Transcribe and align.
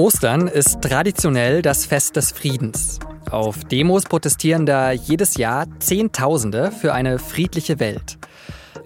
Ostern 0.00 0.48
ist 0.48 0.80
traditionell 0.80 1.60
das 1.60 1.84
Fest 1.84 2.16
des 2.16 2.32
Friedens. 2.32 3.00
Auf 3.30 3.64
Demos 3.64 4.04
protestieren 4.04 4.64
da 4.64 4.92
jedes 4.92 5.36
Jahr 5.36 5.66
Zehntausende 5.78 6.72
für 6.72 6.94
eine 6.94 7.18
friedliche 7.18 7.80
Welt. 7.80 8.16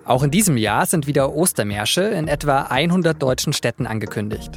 Auch 0.04 0.24
in 0.24 0.32
diesem 0.32 0.56
Jahr 0.56 0.86
sind 0.86 1.06
wieder 1.06 1.32
Ostermärsche 1.32 2.02
in 2.02 2.26
etwa 2.26 2.62
100 2.62 3.22
deutschen 3.22 3.52
Städten 3.52 3.86
angekündigt. 3.86 4.56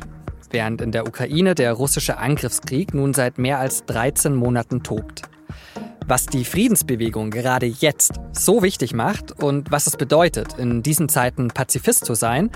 Während 0.50 0.82
in 0.82 0.92
der 0.92 1.08
Ukraine 1.08 1.54
der 1.54 1.74
russische 1.74 2.18
Angriffskrieg 2.18 2.92
nun 2.92 3.14
seit 3.14 3.38
mehr 3.38 3.60
als 3.60 3.86
13 3.86 4.34
Monaten 4.34 4.82
tobt. 4.82 5.30
Was 6.10 6.26
die 6.26 6.46
Friedensbewegung 6.46 7.32
gerade 7.32 7.66
jetzt 7.66 8.14
so 8.32 8.64
wichtig 8.64 8.94
macht 8.94 9.44
und 9.44 9.72
was 9.74 9.88
es 9.88 9.98
bedeutet, 9.98 10.58
in 10.58 10.82
diesen 10.82 11.10
Zeiten 11.10 11.50
Pazifist 11.50 12.06
zu 12.06 12.14
sein, 12.14 12.50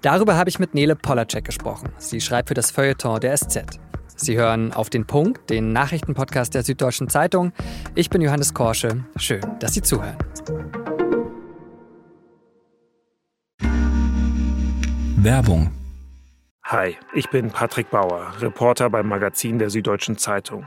darüber 0.00 0.36
habe 0.36 0.48
ich 0.48 0.58
mit 0.58 0.72
Nele 0.72 0.96
Polacek 0.96 1.44
gesprochen. 1.44 1.90
Sie 1.98 2.22
schreibt 2.22 2.48
für 2.48 2.54
das 2.54 2.70
Feuilleton 2.70 3.20
der 3.20 3.36
SZ. 3.36 3.78
Sie 4.16 4.38
hören 4.38 4.72
auf 4.72 4.88
den 4.88 5.04
Punkt, 5.04 5.50
den 5.50 5.74
Nachrichtenpodcast 5.74 6.54
der 6.54 6.62
Süddeutschen 6.62 7.10
Zeitung. 7.10 7.52
Ich 7.94 8.08
bin 8.08 8.22
Johannes 8.22 8.54
Korsche. 8.54 9.04
Schön, 9.16 9.42
dass 9.60 9.74
Sie 9.74 9.82
zuhören. 9.82 10.16
Werbung. 15.16 15.70
Hi, 16.64 16.96
ich 17.14 17.28
bin 17.28 17.50
Patrick 17.50 17.90
Bauer, 17.90 18.32
Reporter 18.40 18.88
beim 18.88 19.08
Magazin 19.08 19.58
der 19.58 19.68
Süddeutschen 19.68 20.16
Zeitung. 20.16 20.66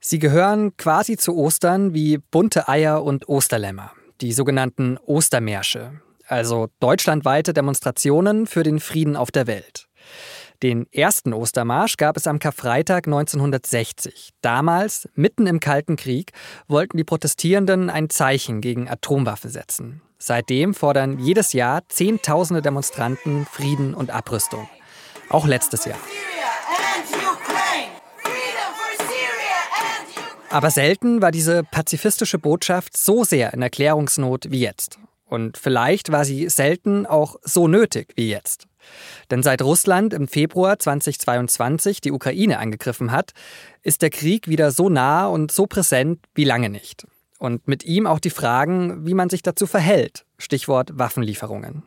Sie 0.00 0.18
gehören 0.18 0.76
quasi 0.76 1.16
zu 1.16 1.36
Ostern 1.36 1.92
wie 1.92 2.18
bunte 2.18 2.68
Eier 2.68 3.02
und 3.02 3.28
Osterlämmer, 3.28 3.92
die 4.20 4.32
sogenannten 4.32 4.96
Ostermärsche, 4.98 6.00
also 6.26 6.68
deutschlandweite 6.78 7.52
Demonstrationen 7.52 8.46
für 8.46 8.62
den 8.62 8.78
Frieden 8.78 9.16
auf 9.16 9.30
der 9.30 9.46
Welt. 9.46 9.88
Den 10.62 10.86
ersten 10.92 11.32
Ostermarsch 11.32 11.96
gab 11.96 12.16
es 12.16 12.26
am 12.26 12.38
Karfreitag 12.40 13.06
1960. 13.06 14.30
Damals, 14.40 15.08
mitten 15.14 15.46
im 15.46 15.60
Kalten 15.60 15.96
Krieg, 15.96 16.32
wollten 16.66 16.96
die 16.96 17.04
Protestierenden 17.04 17.90
ein 17.90 18.10
Zeichen 18.10 18.60
gegen 18.60 18.88
Atomwaffe 18.88 19.50
setzen. 19.50 20.02
Seitdem 20.18 20.74
fordern 20.74 21.20
jedes 21.20 21.52
Jahr 21.52 21.82
Zehntausende 21.88 22.60
Demonstranten 22.60 23.46
Frieden 23.46 23.94
und 23.94 24.10
Abrüstung. 24.10 24.68
Auch 25.28 25.46
letztes 25.46 25.84
Jahr. 25.84 25.98
Aber 30.50 30.70
selten 30.70 31.20
war 31.20 31.30
diese 31.30 31.62
pazifistische 31.62 32.38
Botschaft 32.38 32.96
so 32.96 33.22
sehr 33.22 33.52
in 33.52 33.60
Erklärungsnot 33.60 34.50
wie 34.50 34.60
jetzt. 34.60 34.98
Und 35.26 35.58
vielleicht 35.58 36.10
war 36.10 36.24
sie 36.24 36.48
selten 36.48 37.04
auch 37.04 37.36
so 37.42 37.68
nötig 37.68 38.12
wie 38.16 38.30
jetzt. 38.30 38.66
Denn 39.30 39.42
seit 39.42 39.60
Russland 39.60 40.14
im 40.14 40.26
Februar 40.26 40.78
2022 40.78 42.00
die 42.00 42.12
Ukraine 42.12 42.58
angegriffen 42.58 43.12
hat, 43.12 43.32
ist 43.82 44.00
der 44.00 44.08
Krieg 44.08 44.48
wieder 44.48 44.70
so 44.70 44.88
nah 44.88 45.26
und 45.26 45.52
so 45.52 45.66
präsent 45.66 46.20
wie 46.34 46.44
lange 46.44 46.70
nicht. 46.70 47.06
Und 47.38 47.68
mit 47.68 47.84
ihm 47.84 48.06
auch 48.06 48.18
die 48.18 48.30
Fragen, 48.30 49.06
wie 49.06 49.14
man 49.14 49.28
sich 49.28 49.42
dazu 49.42 49.66
verhält. 49.66 50.24
Stichwort 50.38 50.98
Waffenlieferungen. 50.98 51.82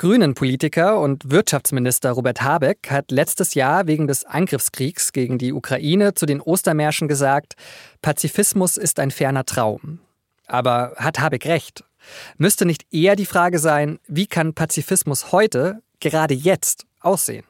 Grünen-Politiker 0.00 0.98
und 0.98 1.30
Wirtschaftsminister 1.30 2.12
Robert 2.12 2.40
Habeck 2.40 2.90
hat 2.90 3.10
letztes 3.10 3.52
Jahr 3.52 3.86
wegen 3.86 4.06
des 4.06 4.24
Angriffskriegs 4.24 5.12
gegen 5.12 5.36
die 5.36 5.52
Ukraine 5.52 6.14
zu 6.14 6.24
den 6.24 6.40
Ostermärschen 6.40 7.06
gesagt, 7.06 7.52
Pazifismus 8.00 8.78
ist 8.78 8.98
ein 8.98 9.10
ferner 9.10 9.44
Traum. 9.44 9.98
Aber 10.46 10.94
hat 10.96 11.20
Habeck 11.20 11.44
recht? 11.44 11.84
Müsste 12.38 12.64
nicht 12.64 12.86
eher 12.90 13.14
die 13.14 13.26
Frage 13.26 13.58
sein, 13.58 13.98
wie 14.08 14.26
kann 14.26 14.54
Pazifismus 14.54 15.32
heute, 15.32 15.82
gerade 16.00 16.32
jetzt, 16.32 16.86
aussehen? 17.00 17.44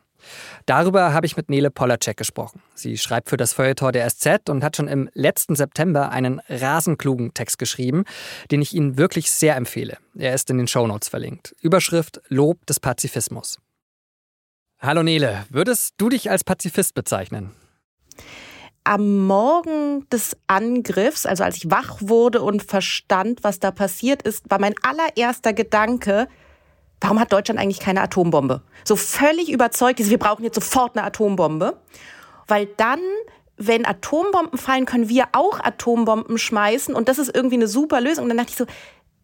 Darüber 0.67 1.13
habe 1.13 1.27
ich 1.27 1.37
mit 1.37 1.49
Nele 1.51 1.71
Polacek 1.71 2.17
gesprochen. 2.17 2.63
Sie 2.75 2.99
schreibt 2.99 3.31
für 3.31 3.37
das 3.37 3.53
Feuilleton 3.53 3.93
der 3.93 4.09
SZ 4.09 4.49
und 4.49 4.63
hat 4.65 4.77
schon 4.77 4.89
im 4.89 5.09
letzten 5.15 5.57
September 5.57 6.11
einen 6.11 6.41
rasenklugen 6.49 7.35
Text 7.35 7.59
geschrieben, 7.59 8.05
den 8.51 8.63
ich 8.63 8.75
Ihnen 8.75 8.99
wirklich 8.99 9.31
sehr 9.31 9.57
empfehle. 9.57 9.99
Er 10.17 10.35
ist 10.35 10.51
in 10.51 10.59
den 10.59 10.69
Shownotes 10.69 11.09
verlinkt. 11.09 11.55
Überschrift 11.61 12.21
Lob 12.29 12.65
des 12.67 12.81
Pazifismus. 12.81 13.59
Hallo 14.79 15.03
Nele, 15.03 15.45
würdest 15.51 15.95
du 15.99 16.09
dich 16.09 16.31
als 16.31 16.43
Pazifist 16.43 16.95
bezeichnen? 16.95 17.53
am 18.85 19.27
Morgen 19.27 20.09
des 20.11 20.37
Angriffs, 20.47 21.27
also 21.27 21.45
als 21.45 21.59
ich 21.59 21.71
wach 21.71 21.99
wurde 22.01 22.43
und 22.43 22.63
verstand, 22.63 23.45
was 23.45 23.61
da 23.61 23.71
passiert 23.71 24.23
ist, 24.23 24.51
war 24.51 24.59
mein 24.61 24.75
allererster 24.83 25.53
Gedanke, 25.53 26.29
warum 27.01 27.19
hat 27.19 27.33
Deutschland 27.33 27.59
eigentlich 27.61 27.81
keine 27.81 28.03
Atombombe? 28.03 28.63
So 28.85 28.97
völlig 28.97 29.51
überzeugt 29.51 30.01
ist, 30.01 30.11
wir 30.11 30.19
brauchen 30.19 30.45
jetzt 30.45 30.55
sofort 30.55 30.97
eine 30.97 31.07
Atombombe. 31.07 31.79
Weil 32.47 32.67
dann, 32.67 33.01
wenn 33.57 33.87
Atombomben 33.87 34.59
fallen, 34.59 34.87
können 34.87 35.09
wir 35.09 35.29
auch 35.33 35.61
Atombomben 35.61 36.39
schmeißen 36.39 36.95
und 36.95 37.09
das 37.09 37.19
ist 37.19 37.35
irgendwie 37.35 37.57
eine 37.57 37.69
super 37.69 38.01
Lösung. 38.01 38.25
Und 38.25 38.31
dann 38.31 38.39
dachte 38.39 38.51
ich 38.51 38.57
so, 38.57 38.67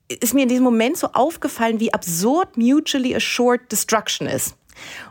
ist 0.08 0.34
mir 0.34 0.42
in 0.44 0.48
diesem 0.48 0.64
Moment 0.64 0.96
so 0.96 1.08
aufgefallen, 1.12 1.80
wie 1.80 1.92
absurd 1.92 2.56
mutually 2.56 3.14
assured 3.14 3.70
destruction 3.70 4.28
ist. 4.28 4.56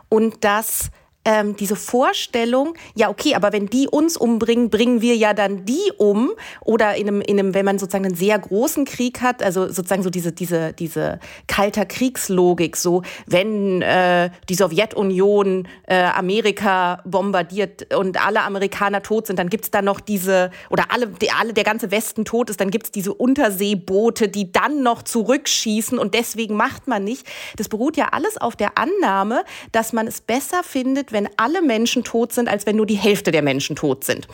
Und 0.08 0.42
dass 0.44 0.90
ähm, 1.26 1.56
diese 1.56 1.74
Vorstellung, 1.74 2.74
ja, 2.94 3.10
okay, 3.10 3.34
aber 3.34 3.52
wenn 3.52 3.66
die 3.66 3.88
uns 3.88 4.16
umbringen, 4.16 4.70
bringen 4.70 5.02
wir 5.02 5.16
ja 5.16 5.34
dann 5.34 5.64
die 5.64 5.92
um. 5.98 6.30
Oder 6.64 6.94
in 6.94 7.08
einem, 7.08 7.20
in 7.20 7.38
einem 7.38 7.52
wenn 7.52 7.64
man 7.64 7.78
sozusagen 7.80 8.06
einen 8.06 8.14
sehr 8.14 8.38
großen 8.38 8.84
Krieg 8.84 9.20
hat, 9.20 9.42
also 9.42 9.66
sozusagen 9.66 10.04
so 10.04 10.10
diese, 10.10 10.30
diese, 10.30 10.72
diese 10.72 11.18
kalter 11.48 11.84
Kriegslogik, 11.84 12.76
so 12.76 13.02
wenn 13.26 13.82
äh, 13.82 14.30
die 14.48 14.54
Sowjetunion 14.54 15.66
äh, 15.88 16.04
Amerika 16.04 17.02
bombardiert 17.04 17.92
und 17.94 18.24
alle 18.24 18.42
Amerikaner 18.42 19.02
tot 19.02 19.26
sind, 19.26 19.38
dann 19.40 19.48
gibt's 19.48 19.72
da 19.72 19.82
noch 19.82 19.98
diese, 19.98 20.52
oder 20.70 20.84
alle, 20.90 21.08
die, 21.08 21.32
alle 21.32 21.52
der 21.52 21.64
ganze 21.64 21.90
Westen 21.90 22.24
tot 22.24 22.50
ist, 22.50 22.60
dann 22.60 22.70
gibt's 22.70 22.92
diese 22.92 23.12
Unterseeboote, 23.12 24.28
die 24.28 24.52
dann 24.52 24.84
noch 24.84 25.02
zurückschießen 25.02 25.98
und 25.98 26.14
deswegen 26.14 26.54
macht 26.54 26.86
man 26.86 27.02
nicht. 27.02 27.26
Das 27.56 27.68
beruht 27.68 27.96
ja 27.96 28.10
alles 28.12 28.36
auf 28.36 28.54
der 28.54 28.78
Annahme, 28.78 29.44
dass 29.72 29.92
man 29.92 30.06
es 30.06 30.20
besser 30.20 30.62
findet, 30.62 31.15
wenn 31.16 31.28
alle 31.38 31.62
Menschen 31.62 32.04
tot 32.04 32.32
sind, 32.32 32.48
als 32.48 32.66
wenn 32.66 32.76
nur 32.76 32.86
die 32.86 32.94
Hälfte 32.94 33.32
der 33.32 33.42
Menschen 33.42 33.74
tot 33.74 34.04
sind. 34.04 34.28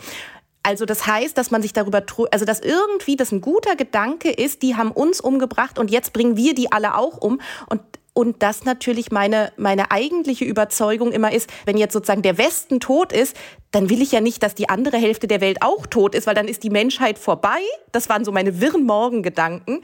Also 0.63 0.85
das 0.85 1.07
heißt, 1.07 1.37
dass 1.37 1.49
man 1.49 1.61
sich 1.61 1.73
darüber, 1.73 2.03
also 2.31 2.45
dass 2.45 2.59
irgendwie 2.59 3.15
das 3.15 3.31
ein 3.31 3.41
guter 3.41 3.75
Gedanke 3.75 4.29
ist, 4.29 4.61
die 4.61 4.75
haben 4.75 4.91
uns 4.91 5.19
umgebracht 5.19 5.79
und 5.79 5.89
jetzt 5.89 6.13
bringen 6.13 6.37
wir 6.37 6.53
die 6.53 6.71
alle 6.71 6.95
auch 6.95 7.17
um. 7.17 7.41
Und 7.67 7.81
und 8.15 8.43
das 8.43 8.63
natürlich 8.63 9.09
meine, 9.11 9.51
meine 9.57 9.89
eigentliche 9.89 10.45
Überzeugung 10.45 11.11
immer 11.11 11.33
ist, 11.33 11.49
wenn 11.65 11.77
jetzt 11.77 11.93
sozusagen 11.93 12.21
der 12.21 12.37
Westen 12.37 12.79
tot 12.79 13.11
ist, 13.11 13.35
dann 13.71 13.89
will 13.89 14.03
ich 14.03 14.11
ja 14.11 14.21
nicht, 14.21 14.43
dass 14.43 14.53
die 14.53 14.69
andere 14.69 14.97
Hälfte 14.97 15.25
der 15.27 15.41
Welt 15.41 15.63
auch 15.63 15.87
tot 15.87 16.13
ist, 16.13 16.27
weil 16.27 16.35
dann 16.35 16.47
ist 16.47 16.61
die 16.61 16.69
Menschheit 16.69 17.17
vorbei. 17.17 17.57
Das 17.91 18.09
waren 18.09 18.23
so 18.23 18.31
meine 18.31 18.61
wirren 18.61 18.83
Morgengedanken. 18.83 19.81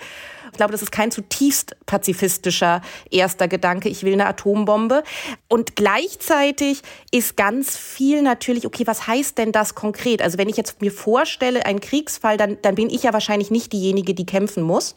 Ich 0.51 0.57
glaube, 0.57 0.71
das 0.71 0.81
ist 0.81 0.91
kein 0.91 1.11
zutiefst 1.11 1.75
pazifistischer 1.85 2.81
erster 3.11 3.47
Gedanke. 3.47 3.89
Ich 3.89 4.03
will 4.03 4.13
eine 4.13 4.27
Atombombe. 4.27 5.03
Und 5.47 5.75
gleichzeitig 5.75 6.81
ist 7.11 7.37
ganz 7.37 7.77
viel 7.77 8.21
natürlich, 8.21 8.65
okay, 8.65 8.85
was 8.85 9.07
heißt 9.07 9.37
denn 9.37 9.51
das 9.51 9.75
konkret? 9.75 10.21
Also 10.21 10.37
wenn 10.37 10.49
ich 10.49 10.57
jetzt 10.57 10.81
mir 10.81 10.91
vorstelle, 10.91 11.65
ein 11.65 11.81
Kriegsfall, 11.81 12.37
dann, 12.37 12.57
dann 12.61 12.75
bin 12.75 12.89
ich 12.89 13.03
ja 13.03 13.13
wahrscheinlich 13.13 13.51
nicht 13.51 13.73
diejenige, 13.73 14.13
die 14.13 14.25
kämpfen 14.25 14.63
muss, 14.63 14.95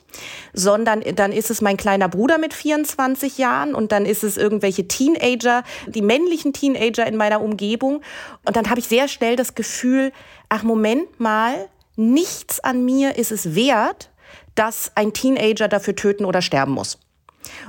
sondern 0.52 1.02
dann 1.14 1.32
ist 1.32 1.50
es 1.50 1.60
mein 1.60 1.76
kleiner 1.76 2.08
Bruder 2.08 2.38
mit 2.38 2.54
24 2.54 3.38
Jahren 3.38 3.74
und 3.74 3.92
dann 3.92 4.06
ist 4.06 4.24
es 4.24 4.36
irgendwelche 4.36 4.88
Teenager, 4.88 5.62
die 5.86 6.02
männlichen 6.02 6.52
Teenager 6.52 7.06
in 7.06 7.16
meiner 7.16 7.40
Umgebung. 7.40 8.02
Und 8.44 8.56
dann 8.56 8.68
habe 8.70 8.80
ich 8.80 8.88
sehr 8.88 9.08
schnell 9.08 9.36
das 9.36 9.54
Gefühl, 9.54 10.12
ach 10.48 10.62
Moment 10.62 11.20
mal, 11.20 11.68
nichts 11.96 12.60
an 12.60 12.84
mir 12.84 13.16
ist 13.16 13.32
es 13.32 13.54
wert, 13.54 14.10
dass 14.54 14.92
ein 14.94 15.12
Teenager 15.12 15.68
dafür 15.68 15.96
töten 15.96 16.24
oder 16.24 16.42
sterben 16.42 16.72
muss. 16.72 16.98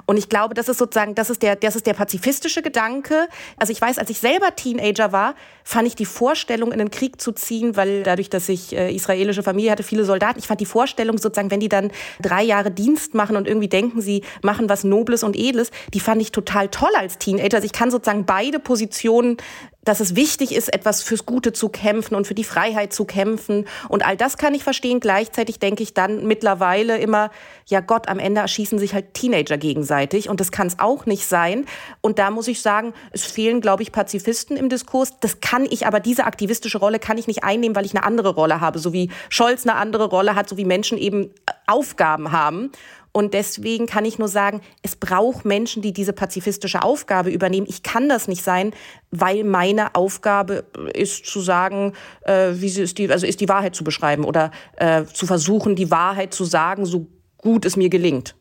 Und 0.06 0.18
ich 0.18 0.30
glaube, 0.30 0.54
das 0.54 0.70
ist 0.70 0.78
sozusagen, 0.78 1.16
das 1.16 1.30
ist 1.30 1.42
der, 1.42 1.56
das 1.56 1.76
ist 1.76 1.86
der 1.88 1.94
pazifistische 1.94 2.62
Gedanke. 2.62 3.28
Also 3.58 3.72
ich 3.72 3.82
weiß, 3.82 3.98
als 3.98 4.10
ich 4.10 4.20
selber 4.20 4.56
Teenager 4.56 5.12
war, 5.12 5.36
fand 5.64 5.88
ich 5.88 5.96
die 5.96 6.06
Vorstellung, 6.06 6.72
in 6.72 6.80
den 6.80 6.92
Krieg 6.92 7.22
zu 7.22 7.32
ziehen, 7.32 7.76
weil 7.76 8.04
dadurch, 8.04 8.30
dass 8.30 8.50
ich 8.50 8.76
äh, 8.76 8.94
israelische 8.94 9.44
Familie 9.44 9.72
hatte, 9.72 9.84
viele 9.84 10.06
Soldaten, 10.06 10.40
ich 10.40 10.48
fand 10.48 10.60
die 10.60 10.66
Vorstellung 10.66 11.18
sozusagen, 11.18 11.52
wenn 11.52 11.60
die 11.60 11.70
dann 11.70 11.92
drei 12.22 12.44
Jahre 12.44 12.72
Dienst 12.72 13.14
machen 13.14 13.36
und 13.36 13.48
irgendwie 13.48 13.70
denken, 13.70 14.02
sie 14.02 14.24
machen 14.42 14.70
was 14.70 14.84
Nobles 14.84 15.24
und 15.24 15.36
Edles, 15.36 15.72
die 15.94 16.00
fand 16.00 16.22
ich 16.22 16.32
total 16.32 16.68
toll 16.70 16.92
als 16.98 17.18
Teenager. 17.18 17.56
Also 17.56 17.66
ich 17.66 17.74
kann 17.74 17.92
sozusagen 17.92 18.26
beide 18.26 18.60
Positionen 18.60 19.38
dass 19.84 20.00
es 20.00 20.16
wichtig 20.16 20.56
ist, 20.56 20.74
etwas 20.74 21.04
fürs 21.04 21.26
Gute 21.26 21.54
zu 21.54 21.70
kämpfen 21.70 22.16
und 22.16 22.28
für 22.28 22.36
die 22.36 22.44
Freiheit 22.44 22.94
zu 22.94 23.06
kämpfen. 23.06 23.66
Und 23.90 24.06
all 24.06 24.18
das 24.18 24.38
kann 24.38 24.54
ich 24.54 24.64
verstehen. 24.64 25.00
Gleichzeitig 25.00 25.60
denke 25.60 25.84
ich 25.84 25.94
dann 25.94 26.26
mittlerweile 26.26 26.98
immer, 26.98 27.32
ja 27.68 27.82
Gott, 27.82 28.08
am 28.08 28.20
Ende 28.20 28.42
erschießen 28.42 28.80
sich 28.80 28.94
halt 28.94 29.14
Teenager 29.14 29.58
gegenseitig. 29.58 30.30
Und 30.30 30.40
das 30.40 30.52
kann 30.52 30.68
es 30.68 30.80
auch 30.80 31.06
nicht 31.06 31.28
sein. 31.28 31.66
Und 32.02 32.20
da 32.20 32.32
muss 32.32 32.48
ich 32.48 32.62
sagen, 32.62 32.94
es 33.12 33.26
fehlen, 33.26 33.62
glaube 33.62 33.84
ich, 33.84 33.92
Pazifisten 33.92 34.58
im 34.58 34.70
Diskurs. 34.70 35.20
Das 35.20 35.42
kann 35.42 35.66
ich 35.66 35.86
aber, 35.86 36.00
diese 36.00 36.26
aktivistische 36.26 36.78
Rolle 36.78 37.00
kann 37.00 37.18
ich 37.18 37.28
nicht 37.28 37.44
einnehmen, 37.44 37.76
weil 37.76 37.86
ich 37.86 37.96
eine 37.96 38.06
andere 38.06 38.36
Rolle 38.36 38.62
habe. 38.62 38.80
So 38.80 38.94
wie 38.94 39.10
Scholz 39.30 39.66
eine 39.66 39.76
andere 39.76 40.06
Rolle 40.06 40.36
hat, 40.36 40.50
so 40.50 40.58
wie 40.58 40.66
Menschen 40.66 40.98
eben 40.98 41.32
Aufgaben 41.68 42.32
haben. 42.32 42.72
Und 43.14 43.36
deswegen 43.36 43.86
kann 43.86 44.06
ich 44.06 44.18
nur 44.18 44.28
sagen, 44.28 44.62
es 44.82 44.96
braucht 44.96 45.46
Menschen, 45.46 45.84
die 45.84 45.94
diese 45.94 46.14
pazifistische 46.14 46.82
Aufgabe 46.82 47.30
übernehmen. 47.30 47.68
Ich 47.70 47.84
kann 47.84 48.10
das 48.10 48.28
nicht 48.28 48.44
sein, 48.44 48.72
weil 49.12 49.44
meine 49.44 49.94
Aufgabe 49.94 50.66
ist 50.94 51.28
zu 51.28 51.40
sagen, 51.40 51.94
äh, 52.24 52.54
wie 52.56 52.70
sie 52.70 52.82
ist 52.82 52.98
die, 52.98 53.10
also 53.12 53.28
ist 53.28 53.40
die 53.40 53.48
Wahrheit 53.48 53.76
zu 53.76 53.84
beschreiben 53.84 54.26
oder 54.26 54.50
äh, 54.78 55.06
zu 55.06 55.28
versuchen, 55.28 55.76
die 55.76 55.92
Wahrheit 55.92 56.34
zu 56.34 56.44
sagen, 56.44 56.88
so 56.88 57.08
gut 57.38 57.66
es 57.66 57.78
mir 57.78 57.90
gelingt. 57.90 58.36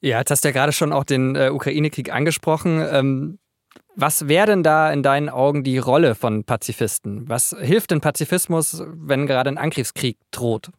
Ja, 0.00 0.20
jetzt 0.20 0.30
hast 0.30 0.44
du 0.44 0.48
ja 0.48 0.52
gerade 0.52 0.72
schon 0.72 0.92
auch 0.92 1.04
den 1.04 1.34
äh, 1.34 1.50
Ukraine-Krieg 1.50 2.12
angesprochen. 2.12 2.86
Ähm 2.90 3.38
was 3.98 4.28
wäre 4.28 4.46
denn 4.46 4.62
da 4.62 4.92
in 4.92 5.02
deinen 5.02 5.30
Augen 5.30 5.64
die 5.64 5.78
Rolle 5.78 6.14
von 6.14 6.44
Pazifisten? 6.44 7.28
Was 7.30 7.56
hilft 7.58 7.90
denn 7.90 8.02
Pazifismus, 8.02 8.82
wenn 8.86 9.26
gerade 9.26 9.48
ein 9.48 9.56
Angriffskrieg 9.56 10.18
droht? 10.30 10.70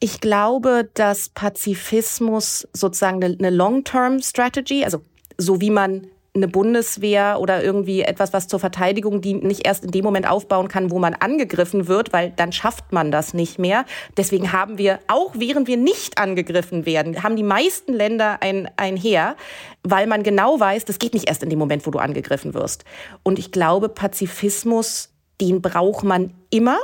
Ich 0.00 0.20
glaube, 0.20 0.88
dass 0.94 1.28
Pazifismus 1.30 2.68
sozusagen 2.72 3.22
eine 3.22 3.50
Long-Term-Strategy, 3.50 4.84
also 4.84 5.02
so 5.36 5.60
wie 5.60 5.70
man 5.70 6.06
eine 6.34 6.48
Bundeswehr 6.48 7.38
oder 7.40 7.62
irgendwie 7.62 8.02
etwas, 8.02 8.32
was 8.32 8.48
zur 8.48 8.60
Verteidigung 8.60 9.20
dient, 9.20 9.44
nicht 9.44 9.66
erst 9.66 9.84
in 9.84 9.90
dem 9.90 10.04
Moment 10.04 10.28
aufbauen 10.28 10.68
kann, 10.68 10.90
wo 10.90 10.98
man 10.98 11.14
angegriffen 11.14 11.88
wird, 11.88 12.12
weil 12.12 12.32
dann 12.36 12.52
schafft 12.52 12.92
man 12.92 13.10
das 13.10 13.34
nicht 13.34 13.58
mehr. 13.58 13.84
Deswegen 14.16 14.52
haben 14.52 14.78
wir, 14.78 15.00
auch 15.08 15.32
während 15.34 15.68
wir 15.68 15.76
nicht 15.76 16.18
angegriffen 16.18 16.86
werden, 16.86 17.22
haben 17.22 17.36
die 17.36 17.42
meisten 17.42 17.92
Länder 17.92 18.38
ein, 18.40 18.70
ein 18.76 18.96
Heer, 18.96 19.36
weil 19.82 20.06
man 20.06 20.22
genau 20.22 20.60
weiß, 20.60 20.84
das 20.84 20.98
geht 20.98 21.14
nicht 21.14 21.28
erst 21.28 21.42
in 21.42 21.50
dem 21.50 21.58
Moment, 21.58 21.86
wo 21.86 21.90
du 21.90 21.98
angegriffen 21.98 22.54
wirst. 22.54 22.84
Und 23.22 23.38
ich 23.38 23.50
glaube, 23.50 23.88
Pazifismus, 23.88 25.10
den 25.40 25.60
braucht 25.60 26.04
man 26.04 26.34
immer. 26.50 26.78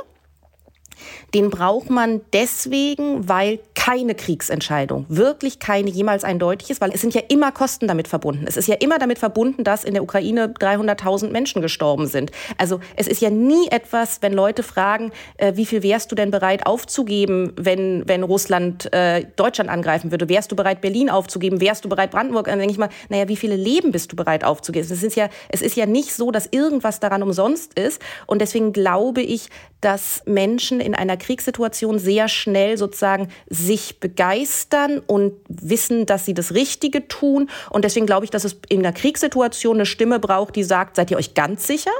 Den 1.33 1.49
braucht 1.49 1.89
man 1.89 2.21
deswegen, 2.33 3.27
weil 3.27 3.59
keine 3.75 4.15
Kriegsentscheidung, 4.15 5.05
wirklich 5.09 5.59
keine 5.59 5.89
jemals 5.89 6.23
eindeutig 6.23 6.71
ist, 6.71 6.81
weil 6.81 6.91
es 6.91 7.01
sind 7.01 7.13
ja 7.13 7.21
immer 7.29 7.51
Kosten 7.51 7.87
damit 7.87 8.07
verbunden. 8.07 8.45
Es 8.47 8.57
ist 8.57 8.67
ja 8.67 8.75
immer 8.75 8.97
damit 8.97 9.19
verbunden, 9.19 9.63
dass 9.63 9.83
in 9.83 9.93
der 9.93 10.01
Ukraine 10.01 10.47
300.000 10.47 11.29
Menschen 11.29 11.61
gestorben 11.61 12.07
sind. 12.07 12.31
Also 12.57 12.79
es 12.95 13.07
ist 13.07 13.21
ja 13.21 13.29
nie 13.29 13.67
etwas, 13.69 14.21
wenn 14.21 14.33
Leute 14.33 14.63
fragen, 14.63 15.11
äh, 15.37 15.55
wie 15.55 15.65
viel 15.65 15.83
wärst 15.83 16.11
du 16.11 16.15
denn 16.15 16.31
bereit 16.31 16.65
aufzugeben, 16.65 17.53
wenn, 17.57 18.07
wenn 18.07 18.23
Russland 18.23 18.91
äh, 18.93 19.25
Deutschland 19.35 19.69
angreifen 19.69 20.11
würde? 20.11 20.29
Wärst 20.29 20.51
du 20.51 20.55
bereit, 20.55 20.81
Berlin 20.81 21.09
aufzugeben? 21.09 21.61
Wärst 21.61 21.85
du 21.85 21.89
bereit, 21.89 22.11
Brandenburg? 22.11 22.47
Dann 22.47 22.59
denke 22.59 22.71
ich 22.71 22.79
mal, 22.79 22.89
naja, 23.09 23.27
wie 23.27 23.35
viele 23.35 23.55
Leben 23.55 23.91
bist 23.91 24.11
du 24.11 24.15
bereit 24.15 24.43
aufzugeben? 24.43 24.87
Es 24.89 25.03
ist 25.03 25.15
ja, 25.15 25.29
es 25.49 25.61
ist 25.61 25.75
ja 25.75 25.85
nicht 25.85 26.13
so, 26.13 26.31
dass 26.31 26.47
irgendwas 26.51 26.99
daran 26.99 27.21
umsonst 27.21 27.77
ist. 27.77 28.01
Und 28.25 28.41
deswegen 28.41 28.73
glaube 28.73 29.21
ich, 29.21 29.49
dass 29.81 30.23
Menschen 30.25 30.79
in 30.85 30.95
einer 30.95 31.17
Kriegssituation 31.17 31.99
sehr 31.99 32.27
schnell 32.27 32.77
sozusagen 32.77 33.29
sich 33.49 33.99
begeistern 33.99 34.99
und 34.99 35.33
wissen, 35.47 36.05
dass 36.05 36.25
sie 36.25 36.33
das 36.33 36.53
Richtige 36.53 37.07
tun. 37.07 37.49
Und 37.69 37.83
deswegen 37.83 38.05
glaube 38.05 38.25
ich, 38.25 38.31
dass 38.31 38.43
es 38.43 38.57
in 38.69 38.79
einer 38.79 38.93
Kriegssituation 38.93 39.77
eine 39.77 39.85
Stimme 39.85 40.19
braucht, 40.19 40.55
die 40.55 40.63
sagt, 40.63 40.95
seid 40.95 41.11
ihr 41.11 41.17
euch 41.17 41.33
ganz 41.33 41.67
sicher? 41.67 41.91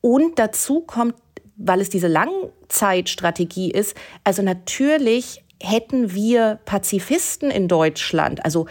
Und 0.00 0.38
dazu 0.38 0.80
kommt, 0.80 1.14
weil 1.56 1.80
es 1.80 1.88
diese 1.88 2.08
Langzeitstrategie 2.08 3.70
ist, 3.70 3.94
also 4.24 4.42
natürlich 4.42 5.42
hätten 5.62 6.12
wir 6.14 6.58
Pazifisten 6.64 7.50
in 7.50 7.66
Deutschland, 7.68 8.44
also 8.44 8.66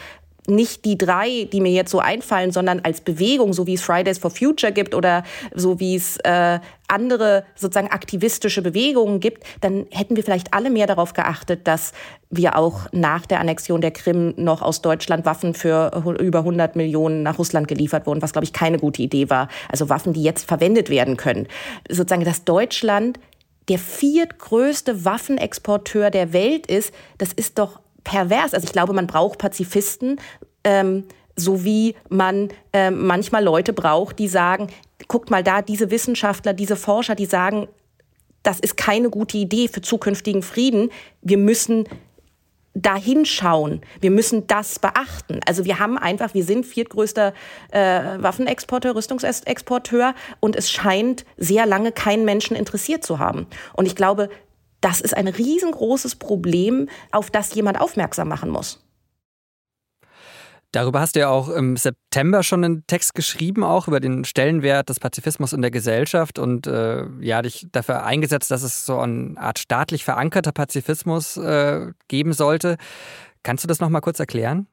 nicht 0.48 0.86
die 0.86 0.98
drei, 0.98 1.48
die 1.52 1.62
mir 1.62 1.72
jetzt 1.72 1.92
so 1.92 2.00
einfallen, 2.00 2.52
sondern 2.52 2.80
als 2.82 3.02
Bewegung, 3.02 3.54
so 3.54 3.68
wie 3.68 3.74
es 3.76 3.82
Fridays 3.82 4.18
for 4.18 4.32
Future 4.32 4.72
gibt 4.72 4.96
oder 4.96 5.24
so 5.54 5.80
wie 5.80 5.96
es 5.96 6.18
äh, 6.18 6.60
andere 6.88 7.46
sozusagen 7.56 7.90
aktivistische 7.90 8.62
Bewegungen 8.62 9.20
gibt, 9.20 9.44
dann 9.62 9.88
hätten 9.92 10.16
wir 10.16 10.24
vielleicht 10.24 10.54
alle 10.54 10.70
mehr 10.70 10.88
darauf 10.88 11.14
geachtet, 11.14 11.68
dass 11.68 11.94
wir 12.30 12.58
auch 12.58 12.88
nach 12.92 13.26
der 13.26 13.40
Annexion 13.40 13.82
der 13.82 13.92
Krim 13.92 14.34
noch 14.38 14.62
aus 14.62 14.82
Deutschland 14.82 15.26
Waffen 15.26 15.54
für 15.54 15.92
über 16.20 16.40
100 16.40 16.76
Millionen 16.76 17.24
nach 17.24 17.40
Russland 17.40 17.68
geliefert 17.68 18.06
wurden, 18.06 18.22
was, 18.22 18.34
glaube 18.34 18.46
ich, 18.46 18.54
keine 18.54 18.78
gute 18.78 19.02
Idee 19.02 19.30
war. 19.30 19.48
Also 19.70 19.90
Waffen, 19.90 20.14
die 20.14 20.24
jetzt 20.24 20.46
verwendet 20.46 20.90
werden 20.90 21.18
können. 21.18 21.48
Sozusagen, 21.90 22.26
dass 22.26 22.44
Deutschland 22.44 23.20
der 23.68 23.80
viertgrößte 23.80 25.06
Waffenexporteur 25.06 26.12
der 26.12 26.34
Welt 26.34 26.68
ist, 26.68 26.94
das 27.18 27.34
ist 27.34 27.58
doch 27.58 27.80
pervers. 28.06 28.54
Also 28.54 28.66
ich 28.66 28.72
glaube, 28.72 28.94
man 28.94 29.08
braucht 29.08 29.40
Pazifisten, 29.40 30.22
ähm, 30.64 31.04
so 31.36 31.66
wie 31.66 31.96
man 32.08 32.50
äh, 32.72 32.92
manchmal 32.92 33.44
Leute 33.44 33.74
braucht, 33.74 34.20
die 34.20 34.30
sagen, 34.30 34.70
guckt 35.10 35.30
mal 35.30 35.44
da, 35.44 35.62
diese 35.62 35.92
Wissenschaftler, 35.92 36.54
diese 36.54 36.78
Forscher, 36.78 37.16
die 37.16 37.26
sagen, 37.26 37.68
das 38.44 38.62
ist 38.62 38.78
keine 38.78 39.10
gute 39.10 39.38
Idee 39.38 39.68
für 39.68 39.82
zukünftigen 39.82 40.44
Frieden. 40.44 40.92
Wir 41.22 41.38
müssen 41.38 41.86
da 42.76 42.96
hinschauen. 42.96 43.82
Wir 44.02 44.12
müssen 44.12 44.48
das 44.48 44.80
beachten. 44.80 45.40
Also 45.48 45.66
wir 45.66 45.80
haben 45.80 45.98
einfach, 45.98 46.34
wir 46.34 46.44
sind 46.44 46.66
viertgrößter 46.66 47.34
äh, 47.72 48.02
Waffenexporteur, 48.18 48.96
Rüstungsexporteur 48.96 50.14
und 50.42 50.56
es 50.56 50.70
scheint 50.70 51.26
sehr 51.38 51.66
lange 51.66 51.94
keinen 51.94 52.26
Menschen 52.26 52.56
interessiert 52.56 53.04
zu 53.04 53.18
haben. 53.18 53.48
Und 53.74 53.86
ich 53.86 53.96
glaube, 53.96 54.30
das 54.86 55.02
ist 55.02 55.18
ein 55.18 55.28
riesengroßes 55.28 56.16
Problem, 56.18 56.88
auf 57.12 57.32
das 57.32 57.56
jemand 57.56 57.82
aufmerksam 57.82 58.28
machen 58.28 58.52
muss. 58.52 58.86
Darüber 60.72 61.00
hast 61.00 61.16
du 61.16 61.22
ja 61.22 61.30
auch 61.30 61.50
im 61.50 61.76
September 61.76 62.44
schon 62.44 62.64
einen 62.64 62.86
Text 62.86 63.16
geschrieben, 63.16 63.64
auch 63.64 63.88
über 63.88 64.00
den 64.00 64.26
Stellenwert 64.26 64.90
des 64.90 65.00
Pazifismus 65.00 65.54
in 65.54 65.64
der 65.64 65.72
Gesellschaft 65.72 66.38
und 66.38 66.68
äh, 66.68 67.06
ja, 67.20 67.42
dich 67.42 67.66
dafür 67.72 68.04
eingesetzt, 68.04 68.52
dass 68.52 68.62
es 68.62 68.86
so 68.86 69.00
eine 69.00 69.36
Art 69.38 69.58
staatlich 69.58 70.04
verankerter 70.04 70.52
Pazifismus 70.52 71.38
äh, 71.38 71.92
geben 72.08 72.34
sollte. 72.34 72.78
Kannst 73.42 73.64
du 73.64 73.68
das 73.68 73.80
nochmal 73.80 74.02
kurz 74.02 74.20
erklären? 74.20 74.68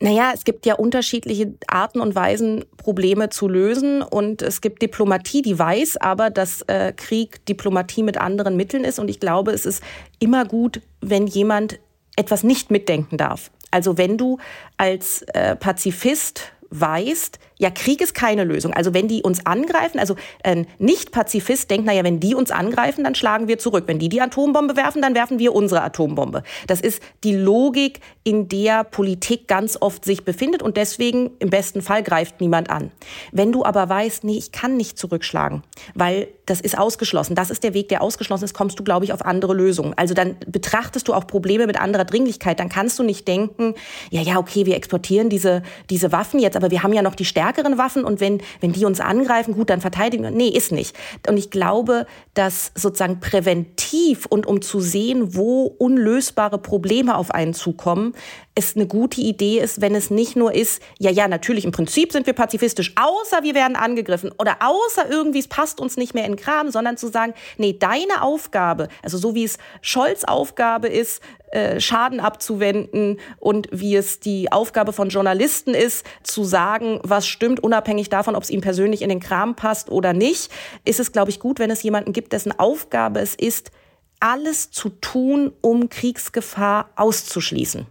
Naja, 0.00 0.32
es 0.34 0.44
gibt 0.44 0.66
ja 0.66 0.74
unterschiedliche 0.74 1.54
Arten 1.66 2.00
und 2.00 2.14
Weisen, 2.14 2.64
Probleme 2.76 3.30
zu 3.30 3.48
lösen. 3.48 4.02
Und 4.02 4.42
es 4.42 4.60
gibt 4.60 4.82
Diplomatie, 4.82 5.42
die 5.42 5.58
weiß 5.58 5.96
aber, 5.98 6.30
dass 6.30 6.62
äh, 6.62 6.92
Krieg 6.92 7.44
Diplomatie 7.46 8.02
mit 8.02 8.18
anderen 8.18 8.56
Mitteln 8.56 8.84
ist. 8.84 8.98
Und 8.98 9.08
ich 9.08 9.20
glaube, 9.20 9.52
es 9.52 9.66
ist 9.66 9.82
immer 10.18 10.44
gut, 10.44 10.80
wenn 11.00 11.26
jemand 11.26 11.78
etwas 12.16 12.44
nicht 12.44 12.70
mitdenken 12.70 13.16
darf. 13.16 13.50
Also 13.70 13.98
wenn 13.98 14.16
du 14.16 14.38
als 14.76 15.22
äh, 15.34 15.56
Pazifist 15.56 16.52
weißt, 16.80 17.38
ja, 17.58 17.70
Krieg 17.70 18.00
ist 18.00 18.14
keine 18.14 18.44
Lösung. 18.44 18.74
Also 18.74 18.94
wenn 18.94 19.08
die 19.08 19.22
uns 19.22 19.46
angreifen, 19.46 19.98
also 19.98 20.16
ein 20.42 20.66
Nicht-Pazifist 20.78 21.70
denkt, 21.70 21.86
naja, 21.86 22.02
wenn 22.02 22.20
die 22.20 22.34
uns 22.34 22.50
angreifen, 22.50 23.04
dann 23.04 23.14
schlagen 23.14 23.48
wir 23.48 23.58
zurück. 23.58 23.84
Wenn 23.86 23.98
die 23.98 24.08
die 24.08 24.20
Atombombe 24.20 24.76
werfen, 24.76 25.00
dann 25.00 25.14
werfen 25.14 25.38
wir 25.38 25.54
unsere 25.54 25.82
Atombombe. 25.82 26.42
Das 26.66 26.80
ist 26.80 27.00
die 27.22 27.34
Logik, 27.34 28.00
in 28.24 28.48
der 28.48 28.84
Politik 28.84 29.46
ganz 29.48 29.76
oft 29.80 30.04
sich 30.04 30.24
befindet 30.24 30.62
und 30.62 30.76
deswegen 30.76 31.30
im 31.38 31.50
besten 31.50 31.82
Fall 31.82 32.02
greift 32.02 32.40
niemand 32.40 32.70
an. 32.70 32.90
Wenn 33.32 33.52
du 33.52 33.64
aber 33.64 33.88
weißt, 33.88 34.24
nee, 34.24 34.38
ich 34.38 34.50
kann 34.50 34.76
nicht 34.76 34.98
zurückschlagen, 34.98 35.62
weil 35.94 36.28
das 36.46 36.60
ist 36.60 36.76
ausgeschlossen, 36.76 37.34
das 37.34 37.50
ist 37.50 37.64
der 37.64 37.74
Weg, 37.74 37.88
der 37.88 38.02
ausgeschlossen 38.02 38.44
ist, 38.44 38.54
kommst 38.54 38.78
du, 38.78 38.84
glaube 38.84 39.04
ich, 39.04 39.12
auf 39.12 39.24
andere 39.24 39.54
Lösungen. 39.54 39.94
Also 39.96 40.14
dann 40.14 40.36
betrachtest 40.46 41.08
du 41.08 41.14
auch 41.14 41.26
Probleme 41.26 41.66
mit 41.66 41.80
anderer 41.80 42.04
Dringlichkeit. 42.04 42.60
Dann 42.60 42.68
kannst 42.68 42.98
du 42.98 43.02
nicht 43.02 43.28
denken, 43.28 43.74
ja, 44.10 44.22
ja, 44.22 44.38
okay, 44.38 44.66
wir 44.66 44.76
exportieren 44.76 45.28
diese, 45.28 45.62
diese 45.90 46.12
Waffen 46.12 46.40
jetzt, 46.40 46.56
aber 46.56 46.63
wir 46.70 46.82
haben 46.82 46.92
ja 46.92 47.02
noch 47.02 47.14
die 47.14 47.24
Stärke 47.24 47.54
stärkeren 47.54 47.78
Waffen 47.78 48.04
und 48.04 48.20
wenn, 48.20 48.40
wenn 48.60 48.72
die 48.72 48.84
uns 48.84 49.00
angreifen, 49.00 49.54
gut, 49.54 49.70
dann 49.70 49.80
verteidigen 49.80 50.24
wir. 50.24 50.30
Nee, 50.30 50.48
ist 50.48 50.72
nicht. 50.72 50.96
Und 51.28 51.36
ich 51.36 51.50
glaube, 51.50 52.06
dass 52.34 52.72
sozusagen 52.74 53.20
präventiv 53.20 54.26
und 54.26 54.46
um 54.46 54.62
zu 54.62 54.80
sehen, 54.80 55.34
wo 55.34 55.64
unlösbare 55.64 56.58
Probleme 56.58 57.16
auf 57.16 57.30
einen 57.30 57.54
zukommen, 57.54 58.14
es 58.54 58.76
eine 58.76 58.86
gute 58.86 59.20
Idee 59.20 59.58
ist, 59.58 59.80
wenn 59.80 59.94
es 59.94 60.10
nicht 60.10 60.36
nur 60.36 60.54
ist, 60.54 60.80
ja, 60.98 61.10
ja, 61.10 61.26
natürlich, 61.26 61.64
im 61.64 61.72
Prinzip 61.72 62.12
sind 62.12 62.26
wir 62.26 62.34
pazifistisch, 62.34 62.92
außer 62.94 63.42
wir 63.42 63.54
werden 63.54 63.76
angegriffen 63.76 64.30
oder 64.38 64.58
außer 64.60 65.10
irgendwie 65.10 65.40
es 65.40 65.48
passt 65.48 65.80
uns 65.80 65.96
nicht 65.96 66.14
mehr 66.14 66.24
in 66.24 66.36
Kram, 66.36 66.70
sondern 66.70 66.96
zu 66.96 67.08
sagen, 67.08 67.34
nee, 67.58 67.76
deine 67.76 68.22
Aufgabe, 68.22 68.88
also 69.02 69.18
so 69.18 69.34
wie 69.34 69.44
es 69.44 69.58
Scholz 69.82 70.22
Aufgabe 70.22 70.86
ist, 70.86 71.20
äh, 71.50 71.80
Schaden 71.80 72.20
abzuwenden 72.20 73.18
und 73.38 73.68
wie 73.72 73.96
es 73.96 74.20
die 74.20 74.52
Aufgabe 74.52 74.92
von 74.92 75.08
Journalisten 75.08 75.74
ist, 75.74 76.06
zu 76.22 76.44
sagen, 76.44 77.00
was 77.02 77.26
stimmt, 77.26 77.60
unabhängig 77.60 78.08
davon, 78.08 78.36
ob 78.36 78.44
es 78.44 78.50
ihm 78.50 78.60
persönlich 78.60 79.02
in 79.02 79.08
den 79.08 79.20
Kram 79.20 79.56
passt 79.56 79.90
oder 79.90 80.12
nicht, 80.12 80.50
ist 80.84 81.00
es, 81.00 81.10
glaube 81.10 81.30
ich, 81.30 81.40
gut, 81.40 81.58
wenn 81.58 81.70
es 81.70 81.82
jemanden 81.82 82.12
gibt, 82.12 82.32
dessen 82.32 82.56
Aufgabe 82.56 83.20
es 83.20 83.34
ist, 83.34 83.72
alles 84.20 84.70
zu 84.70 84.88
tun, 84.88 85.52
um 85.60 85.88
Kriegsgefahr 85.88 86.90
auszuschließen. 86.96 87.86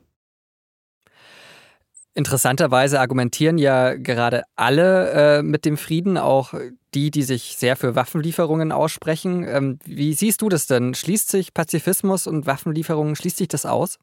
Interessanterweise 2.16 3.00
argumentieren 3.00 3.58
ja 3.58 3.96
gerade 3.96 4.44
alle 4.56 5.40
äh, 5.40 5.44
mit 5.44 5.66
dem 5.66 5.78
Frieden, 5.78 6.18
auch 6.18 6.54
die, 6.94 7.10
die 7.10 7.24
sich 7.24 7.56
sehr 7.58 7.76
für 7.76 7.96
Waffenlieferungen 7.96 8.72
aussprechen. 8.72 9.44
Ähm, 9.48 9.80
wie 9.84 10.14
siehst 10.14 10.42
du 10.42 10.50
das 10.50 10.68
denn? 10.68 10.94
Schließt 10.94 11.30
sich 11.30 11.54
Pazifismus 11.54 12.28
und 12.28 12.46
Waffenlieferungen, 12.46 13.16
schließt 13.16 13.38
sich 13.38 13.48
das 13.48 13.66
aus? 13.66 13.98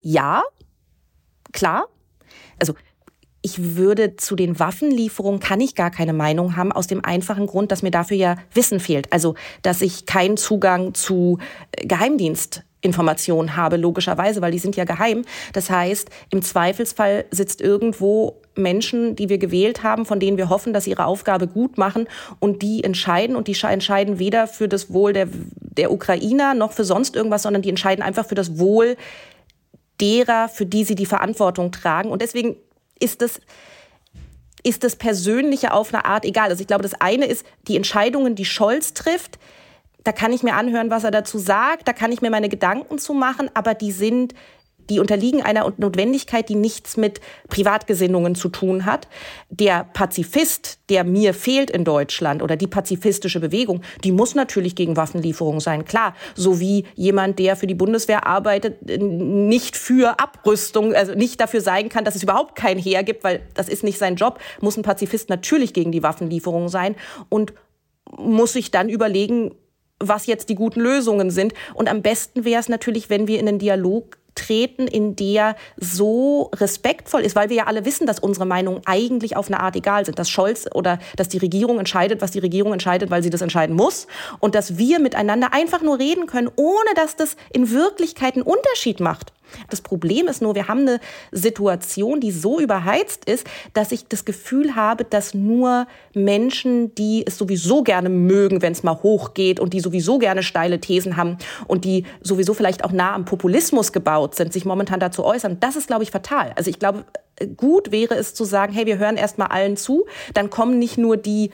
Ja, 0.00 0.42
klar. 1.52 1.86
Also 2.58 2.74
ich 3.42 3.76
würde 3.76 4.16
zu 4.16 4.34
den 4.36 4.58
Waffenlieferungen 4.58 5.40
kann 5.40 5.60
ich 5.60 5.74
gar 5.74 5.90
keine 5.90 6.12
Meinung 6.12 6.56
haben, 6.56 6.72
aus 6.72 6.86
dem 6.86 7.04
einfachen 7.04 7.46
Grund, 7.46 7.70
dass 7.70 7.82
mir 7.82 7.90
dafür 7.90 8.16
ja 8.16 8.36
Wissen 8.52 8.80
fehlt. 8.80 9.12
Also, 9.12 9.34
dass 9.62 9.80
ich 9.80 10.06
keinen 10.06 10.36
Zugang 10.36 10.94
zu 10.94 11.38
äh, 11.72 11.86
Geheimdienstinformationen 11.86 13.56
habe, 13.56 13.76
logischerweise, 13.76 14.40
weil 14.40 14.50
die 14.50 14.58
sind 14.58 14.74
ja 14.74 14.84
geheim. 14.84 15.24
Das 15.52 15.70
heißt, 15.70 16.10
im 16.30 16.42
Zweifelsfall 16.42 17.26
sitzt 17.30 17.60
irgendwo 17.60 18.40
Menschen, 18.56 19.14
die 19.14 19.28
wir 19.28 19.38
gewählt 19.38 19.84
haben, 19.84 20.04
von 20.04 20.18
denen 20.18 20.36
wir 20.36 20.48
hoffen, 20.48 20.72
dass 20.72 20.84
sie 20.84 20.90
ihre 20.90 21.06
Aufgabe 21.06 21.46
gut 21.46 21.78
machen 21.78 22.08
und 22.40 22.60
die 22.62 22.82
entscheiden 22.82 23.36
und 23.36 23.46
die 23.46 23.56
entscheiden 23.62 24.18
weder 24.18 24.48
für 24.48 24.68
das 24.68 24.92
Wohl 24.92 25.12
der, 25.12 25.28
der 25.60 25.92
Ukrainer 25.92 26.54
noch 26.54 26.72
für 26.72 26.84
sonst 26.84 27.14
irgendwas, 27.14 27.44
sondern 27.44 27.62
die 27.62 27.68
entscheiden 27.68 28.02
einfach 28.02 28.26
für 28.26 28.34
das 28.34 28.58
Wohl 28.58 28.96
derer, 30.00 30.48
für 30.48 30.66
die 30.66 30.82
sie 30.82 30.96
die 30.96 31.06
Verantwortung 31.06 31.70
tragen. 31.70 32.10
Und 32.10 32.20
deswegen 32.22 32.56
ist 33.00 33.22
das 33.22 33.40
ist 34.64 34.84
das 34.84 34.96
Persönliche 34.96 35.72
auf 35.72 35.94
eine 35.94 36.04
Art 36.04 36.24
egal. 36.24 36.50
Also 36.50 36.60
ich 36.60 36.66
glaube, 36.66 36.82
das 36.82 37.00
eine 37.00 37.26
ist 37.26 37.46
die 37.68 37.76
Entscheidungen, 37.76 38.34
die 38.34 38.44
Scholz 38.44 38.92
trifft. 38.92 39.38
Da 40.04 40.12
kann 40.12 40.32
ich 40.32 40.42
mir 40.42 40.54
anhören, 40.54 40.90
was 40.90 41.04
er 41.04 41.10
dazu 41.10 41.38
sagt. 41.38 41.86
Da 41.86 41.92
kann 41.92 42.12
ich 42.12 42.22
mir 42.22 42.30
meine 42.30 42.48
Gedanken 42.48 42.98
zu 42.98 43.14
machen. 43.14 43.50
Aber 43.54 43.74
die 43.74 43.92
sind 43.92 44.34
die 44.90 45.00
unterliegen 45.00 45.42
einer 45.42 45.72
Notwendigkeit, 45.76 46.48
die 46.48 46.54
nichts 46.54 46.96
mit 46.96 47.20
Privatgesinnungen 47.48 48.34
zu 48.34 48.48
tun 48.48 48.84
hat. 48.84 49.08
Der 49.50 49.84
Pazifist, 49.92 50.78
der 50.88 51.04
mir 51.04 51.34
fehlt 51.34 51.70
in 51.70 51.84
Deutschland 51.84 52.42
oder 52.42 52.56
die 52.56 52.66
pazifistische 52.66 53.40
Bewegung, 53.40 53.82
die 54.04 54.12
muss 54.12 54.34
natürlich 54.34 54.74
gegen 54.74 54.96
Waffenlieferungen 54.96 55.60
sein, 55.60 55.84
klar. 55.84 56.14
So 56.34 56.60
wie 56.60 56.84
jemand, 56.94 57.38
der 57.38 57.56
für 57.56 57.66
die 57.66 57.74
Bundeswehr 57.74 58.26
arbeitet, 58.26 58.78
nicht 59.00 59.76
für 59.76 60.18
Abrüstung, 60.20 60.94
also 60.94 61.14
nicht 61.14 61.40
dafür 61.40 61.60
sein 61.60 61.88
kann, 61.88 62.04
dass 62.04 62.16
es 62.16 62.22
überhaupt 62.22 62.54
kein 62.54 62.78
Heer 62.78 63.02
gibt, 63.02 63.24
weil 63.24 63.42
das 63.54 63.68
ist 63.68 63.84
nicht 63.84 63.98
sein 63.98 64.16
Job, 64.16 64.38
muss 64.60 64.76
ein 64.76 64.82
Pazifist 64.82 65.28
natürlich 65.28 65.72
gegen 65.72 65.92
die 65.92 66.02
Waffenlieferungen 66.02 66.68
sein 66.68 66.96
und 67.28 67.52
muss 68.16 68.54
sich 68.54 68.70
dann 68.70 68.88
überlegen, 68.88 69.54
was 70.00 70.26
jetzt 70.26 70.48
die 70.48 70.54
guten 70.54 70.80
Lösungen 70.80 71.30
sind. 71.30 71.54
Und 71.74 71.88
am 71.88 72.02
besten 72.02 72.44
wäre 72.44 72.60
es 72.60 72.68
natürlich, 72.68 73.10
wenn 73.10 73.26
wir 73.26 73.40
in 73.40 73.46
den 73.46 73.58
Dialog 73.58 74.18
treten, 74.38 74.86
in 74.86 75.16
der 75.16 75.56
so 75.76 76.50
respektvoll 76.54 77.22
ist, 77.22 77.36
weil 77.36 77.48
wir 77.48 77.56
ja 77.56 77.66
alle 77.66 77.84
wissen, 77.84 78.06
dass 78.06 78.18
unsere 78.18 78.46
Meinungen 78.46 78.82
eigentlich 78.86 79.36
auf 79.36 79.48
eine 79.48 79.60
Art 79.60 79.76
egal 79.76 80.04
sind, 80.04 80.18
dass 80.18 80.30
Scholz 80.30 80.66
oder 80.74 80.98
dass 81.16 81.28
die 81.28 81.38
Regierung 81.38 81.78
entscheidet, 81.78 82.22
was 82.22 82.30
die 82.30 82.38
Regierung 82.38 82.72
entscheidet, 82.72 83.10
weil 83.10 83.22
sie 83.22 83.30
das 83.30 83.40
entscheiden 83.40 83.76
muss 83.76 84.06
und 84.40 84.54
dass 84.54 84.78
wir 84.78 84.98
miteinander 85.00 85.52
einfach 85.52 85.82
nur 85.82 85.98
reden 85.98 86.26
können, 86.26 86.50
ohne 86.56 86.94
dass 86.94 87.16
das 87.16 87.36
in 87.52 87.70
Wirklichkeit 87.70 88.34
einen 88.34 88.42
Unterschied 88.42 89.00
macht. 89.00 89.32
Das 89.70 89.80
Problem 89.80 90.28
ist 90.28 90.42
nur, 90.42 90.54
wir 90.54 90.68
haben 90.68 90.80
eine 90.80 91.00
Situation, 91.32 92.20
die 92.20 92.30
so 92.30 92.60
überheizt 92.60 93.24
ist, 93.24 93.46
dass 93.74 93.92
ich 93.92 94.06
das 94.08 94.24
Gefühl 94.24 94.74
habe, 94.74 95.04
dass 95.04 95.34
nur 95.34 95.86
Menschen, 96.14 96.94
die 96.94 97.24
es 97.26 97.38
sowieso 97.38 97.82
gerne 97.82 98.08
mögen, 98.08 98.62
wenn 98.62 98.72
es 98.72 98.82
mal 98.82 99.02
hochgeht 99.02 99.60
und 99.60 99.72
die 99.72 99.80
sowieso 99.80 100.18
gerne 100.18 100.42
steile 100.42 100.80
Thesen 100.80 101.16
haben 101.16 101.38
und 101.66 101.84
die 101.84 102.04
sowieso 102.20 102.54
vielleicht 102.54 102.84
auch 102.84 102.92
nah 102.92 103.14
am 103.14 103.24
Populismus 103.24 103.92
gebaut 103.92 104.34
sind, 104.34 104.52
sich 104.52 104.64
momentan 104.64 105.00
dazu 105.00 105.24
äußern. 105.24 105.58
Das 105.60 105.76
ist, 105.76 105.86
glaube 105.86 106.02
ich, 106.02 106.10
fatal. 106.10 106.52
Also 106.56 106.70
ich 106.70 106.78
glaube, 106.78 107.04
gut 107.56 107.92
wäre 107.92 108.14
es 108.14 108.34
zu 108.34 108.44
sagen, 108.44 108.72
hey, 108.72 108.86
wir 108.86 108.98
hören 108.98 109.16
erst 109.16 109.38
mal 109.38 109.46
allen 109.46 109.76
zu, 109.76 110.06
dann 110.34 110.50
kommen 110.50 110.78
nicht 110.78 110.98
nur 110.98 111.16
die 111.16 111.50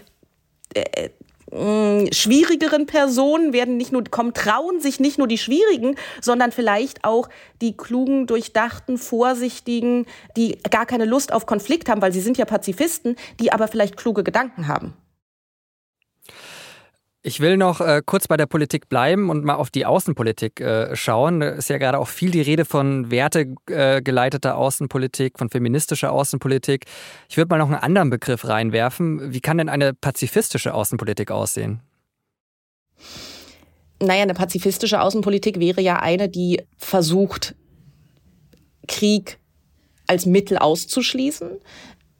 äh, 0.74 1.10
mh, 1.54 2.12
schwierigeren 2.12 2.86
Personen 2.86 3.52
werden 3.52 3.76
nicht 3.76 3.92
nur 3.92 4.04
kommen, 4.04 4.34
trauen 4.34 4.80
sich 4.80 5.00
nicht 5.00 5.18
nur 5.18 5.28
die 5.28 5.38
schwierigen, 5.38 5.96
sondern 6.20 6.52
vielleicht 6.52 7.04
auch 7.04 7.28
die 7.60 7.76
klugen, 7.76 8.26
durchdachten, 8.26 8.98
vorsichtigen, 8.98 10.06
die 10.36 10.58
gar 10.70 10.86
keine 10.86 11.04
Lust 11.04 11.32
auf 11.32 11.46
Konflikt 11.46 11.88
haben, 11.88 12.02
weil 12.02 12.12
sie 12.12 12.20
sind 12.20 12.36
ja 12.36 12.44
Pazifisten, 12.44 13.16
die 13.40 13.52
aber 13.52 13.68
vielleicht 13.68 13.96
kluge 13.96 14.24
Gedanken 14.24 14.68
haben. 14.68 14.94
Ich 17.26 17.40
will 17.40 17.56
noch 17.56 17.80
äh, 17.80 18.02
kurz 18.04 18.28
bei 18.28 18.36
der 18.36 18.44
Politik 18.44 18.90
bleiben 18.90 19.30
und 19.30 19.46
mal 19.46 19.54
auf 19.54 19.70
die 19.70 19.86
Außenpolitik 19.86 20.60
äh, 20.60 20.94
schauen. 20.94 21.40
Da 21.40 21.48
ist 21.48 21.70
ja 21.70 21.78
gerade 21.78 21.98
auch 21.98 22.08
viel 22.08 22.30
die 22.30 22.42
Rede 22.42 22.66
von 22.66 23.10
wertegeleiteter 23.10 24.50
äh, 24.50 24.52
Außenpolitik, 24.52 25.38
von 25.38 25.48
feministischer 25.48 26.12
Außenpolitik. 26.12 26.84
Ich 27.30 27.38
würde 27.38 27.48
mal 27.48 27.56
noch 27.56 27.68
einen 27.68 27.76
anderen 27.76 28.10
Begriff 28.10 28.46
reinwerfen. 28.46 29.32
Wie 29.32 29.40
kann 29.40 29.56
denn 29.56 29.70
eine 29.70 29.94
pazifistische 29.94 30.74
Außenpolitik 30.74 31.30
aussehen? 31.30 31.80
Naja, 34.00 34.24
eine 34.24 34.34
pazifistische 34.34 35.00
Außenpolitik 35.00 35.58
wäre 35.58 35.80
ja 35.80 36.00
eine, 36.00 36.28
die 36.28 36.60
versucht, 36.76 37.54
Krieg 38.86 39.38
als 40.06 40.26
Mittel 40.26 40.58
auszuschließen, 40.58 41.52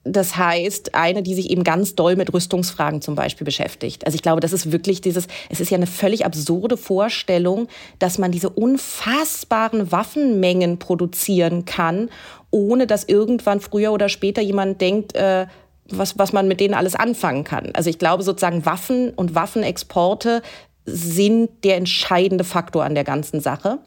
das 0.05 0.37
heißt, 0.37 0.95
eine, 0.95 1.23
die 1.23 1.35
sich 1.35 1.51
eben 1.51 1.65
ganz 1.65 1.95
doll 1.95 2.15
mit 2.15 2.33
Rüstungsfragen 2.33 3.01
zum 3.01 3.15
Beispiel 3.15 3.47
beschäftigt. 3.47 4.05
Also 4.05 4.17
ich 4.17 4.23
glaube, 4.23 4.41
das 4.41 4.53
ist 4.53 4.71
wirklich 4.71 5.01
dieses, 5.01 5.27
es 5.49 5.61
ist 5.61 5.71
ja 5.71 5.77
eine 5.77 5.87
völlig 5.87 6.27
absurde 6.27 6.77
Vorstellung, 6.77 7.69
dass 7.99 8.19
man 8.19 8.31
diese 8.31 8.51
unfassbaren 8.51 9.91
Waffenmengen 9.91 10.79
produzieren 10.79 11.65
kann, 11.65 12.11
ohne 12.51 12.87
dass 12.87 13.05
irgendwann 13.05 13.61
früher 13.61 13.93
oder 13.93 14.11
später 14.11 14.43
jemand 14.43 14.81
denkt, 14.81 15.17
äh, 15.17 15.47
was, 15.89 16.19
was 16.19 16.33
man 16.33 16.49
mit 16.49 16.61
denen 16.61 16.75
alles 16.75 16.95
anfangen 16.95 17.45
kann. 17.45 17.71
Also 17.75 17.89
ich 17.91 17.99
glaube 17.99 18.23
sozusagen 18.23 18.67
Waffen 18.67 19.11
und 19.11 19.35
Waffenexporte 19.35 20.43
sind 20.87 21.51
der 21.65 21.77
entscheidende 21.77 22.45
Faktor 22.45 22.85
an 22.85 22.95
der 22.95 23.05
ganzen 23.05 23.41
Sache. 23.41 23.79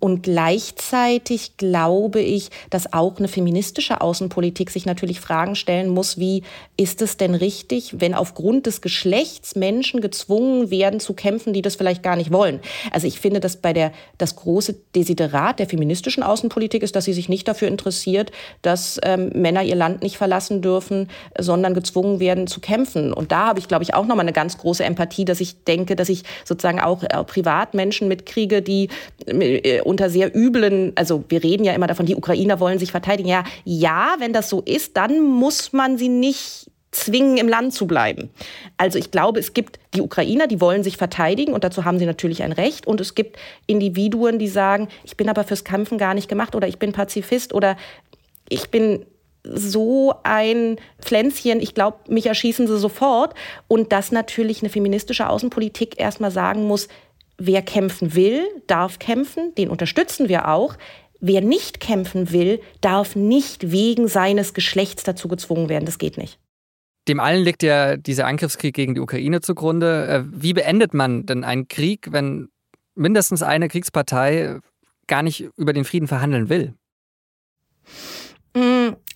Und 0.00 0.22
gleichzeitig 0.22 1.56
glaube 1.56 2.20
ich, 2.20 2.50
dass 2.70 2.92
auch 2.92 3.18
eine 3.18 3.26
feministische 3.26 4.00
Außenpolitik 4.00 4.70
sich 4.70 4.86
natürlich 4.86 5.20
Fragen 5.20 5.56
stellen 5.56 5.88
muss, 5.88 6.18
wie 6.18 6.44
ist 6.76 7.02
es 7.02 7.16
denn 7.16 7.34
richtig, 7.34 8.00
wenn 8.00 8.14
aufgrund 8.14 8.66
des 8.66 8.80
Geschlechts 8.80 9.56
Menschen 9.56 10.00
gezwungen 10.00 10.70
werden 10.70 11.00
zu 11.00 11.14
kämpfen, 11.14 11.52
die 11.52 11.62
das 11.62 11.74
vielleicht 11.74 12.04
gar 12.04 12.14
nicht 12.14 12.32
wollen. 12.32 12.60
Also 12.92 13.08
ich 13.08 13.18
finde, 13.18 13.40
dass 13.40 13.56
bei 13.56 13.72
der, 13.72 13.92
das 14.18 14.36
große 14.36 14.76
Desiderat 14.94 15.58
der 15.58 15.68
feministischen 15.68 16.22
Außenpolitik 16.22 16.84
ist, 16.84 16.94
dass 16.94 17.04
sie 17.04 17.12
sich 17.12 17.28
nicht 17.28 17.48
dafür 17.48 17.66
interessiert, 17.66 18.30
dass 18.62 19.00
ähm, 19.02 19.30
Männer 19.34 19.64
ihr 19.64 19.74
Land 19.74 20.02
nicht 20.02 20.16
verlassen 20.16 20.62
dürfen, 20.62 21.08
sondern 21.36 21.74
gezwungen 21.74 22.20
werden 22.20 22.46
zu 22.46 22.60
kämpfen. 22.60 23.12
Und 23.12 23.32
da 23.32 23.48
habe 23.48 23.58
ich, 23.58 23.66
glaube 23.66 23.82
ich, 23.82 23.94
auch 23.94 24.06
nochmal 24.06 24.24
eine 24.24 24.32
ganz 24.32 24.58
große 24.58 24.84
Empathie, 24.84 25.24
dass 25.24 25.40
ich 25.40 25.64
denke, 25.64 25.96
dass 25.96 26.08
ich 26.08 26.22
sozusagen 26.44 26.78
auch 26.80 27.02
äh, 27.02 27.24
privat 27.24 27.74
Menschen 27.74 28.06
mitkriege, 28.06 28.62
die 28.62 28.88
äh, 29.26 29.80
unter 29.88 30.10
sehr 30.10 30.34
üblen, 30.36 30.92
also 30.94 31.24
wir 31.28 31.42
reden 31.42 31.64
ja 31.64 31.72
immer 31.72 31.86
davon, 31.86 32.06
die 32.06 32.14
Ukrainer 32.14 32.60
wollen 32.60 32.78
sich 32.78 32.92
verteidigen. 32.92 33.28
Ja, 33.28 33.44
ja, 33.64 34.16
wenn 34.18 34.32
das 34.32 34.48
so 34.48 34.60
ist, 34.60 34.96
dann 34.96 35.22
muss 35.22 35.72
man 35.72 35.98
sie 35.98 36.08
nicht 36.08 36.70
zwingen, 36.90 37.36
im 37.36 37.48
Land 37.48 37.74
zu 37.74 37.86
bleiben. 37.86 38.30
Also 38.76 38.98
ich 38.98 39.10
glaube, 39.10 39.40
es 39.40 39.52
gibt 39.52 39.78
die 39.94 40.00
Ukrainer, 40.00 40.46
die 40.46 40.60
wollen 40.60 40.82
sich 40.82 40.96
verteidigen 40.96 41.52
und 41.52 41.64
dazu 41.64 41.84
haben 41.84 41.98
sie 41.98 42.06
natürlich 42.06 42.42
ein 42.42 42.52
Recht. 42.52 42.86
Und 42.86 43.00
es 43.00 43.14
gibt 43.14 43.36
Individuen, 43.66 44.38
die 44.38 44.48
sagen, 44.48 44.88
ich 45.04 45.16
bin 45.16 45.28
aber 45.28 45.44
fürs 45.44 45.64
Kämpfen 45.64 45.98
gar 45.98 46.14
nicht 46.14 46.28
gemacht 46.28 46.54
oder 46.54 46.68
ich 46.68 46.78
bin 46.78 46.92
Pazifist 46.92 47.52
oder 47.52 47.76
ich 48.48 48.70
bin 48.70 49.04
so 49.44 50.14
ein 50.24 50.76
Pflänzchen, 51.00 51.60
ich 51.60 51.74
glaube, 51.74 51.98
mich 52.08 52.26
erschießen 52.26 52.66
sie 52.66 52.78
sofort. 52.78 53.34
Und 53.68 53.92
dass 53.92 54.12
natürlich 54.12 54.62
eine 54.62 54.70
feministische 54.70 55.28
Außenpolitik 55.28 56.00
erstmal 56.00 56.30
sagen 56.30 56.66
muss, 56.66 56.88
wer 57.38 57.62
kämpfen 57.62 58.14
will, 58.14 58.46
darf 58.66 58.98
kämpfen, 58.98 59.54
den 59.56 59.70
unterstützen 59.70 60.28
wir 60.28 60.48
auch. 60.48 60.76
Wer 61.20 61.40
nicht 61.40 61.80
kämpfen 61.80 62.30
will, 62.30 62.60
darf 62.80 63.16
nicht 63.16 63.72
wegen 63.72 64.06
seines 64.08 64.54
Geschlechts 64.54 65.02
dazu 65.04 65.28
gezwungen 65.28 65.68
werden. 65.68 65.86
Das 65.86 65.98
geht 65.98 66.16
nicht. 66.16 66.38
Dem 67.08 67.20
allen 67.20 67.42
liegt 67.42 67.62
ja 67.62 67.96
dieser 67.96 68.26
Angriffskrieg 68.26 68.74
gegen 68.74 68.94
die 68.94 69.00
Ukraine 69.00 69.40
zugrunde. 69.40 70.06
Äh, 70.06 70.24
wie 70.42 70.52
beendet 70.52 70.94
man 70.94 71.24
denn 71.24 71.42
einen 71.42 71.66
Krieg, 71.66 72.08
wenn 72.12 72.50
mindestens 72.94 73.42
eine 73.42 73.68
Kriegspartei 73.68 74.58
gar 75.06 75.22
nicht 75.22 75.48
über 75.56 75.72
den 75.72 75.84
Frieden 75.84 76.06
verhandeln 76.06 76.48
will? 76.50 76.74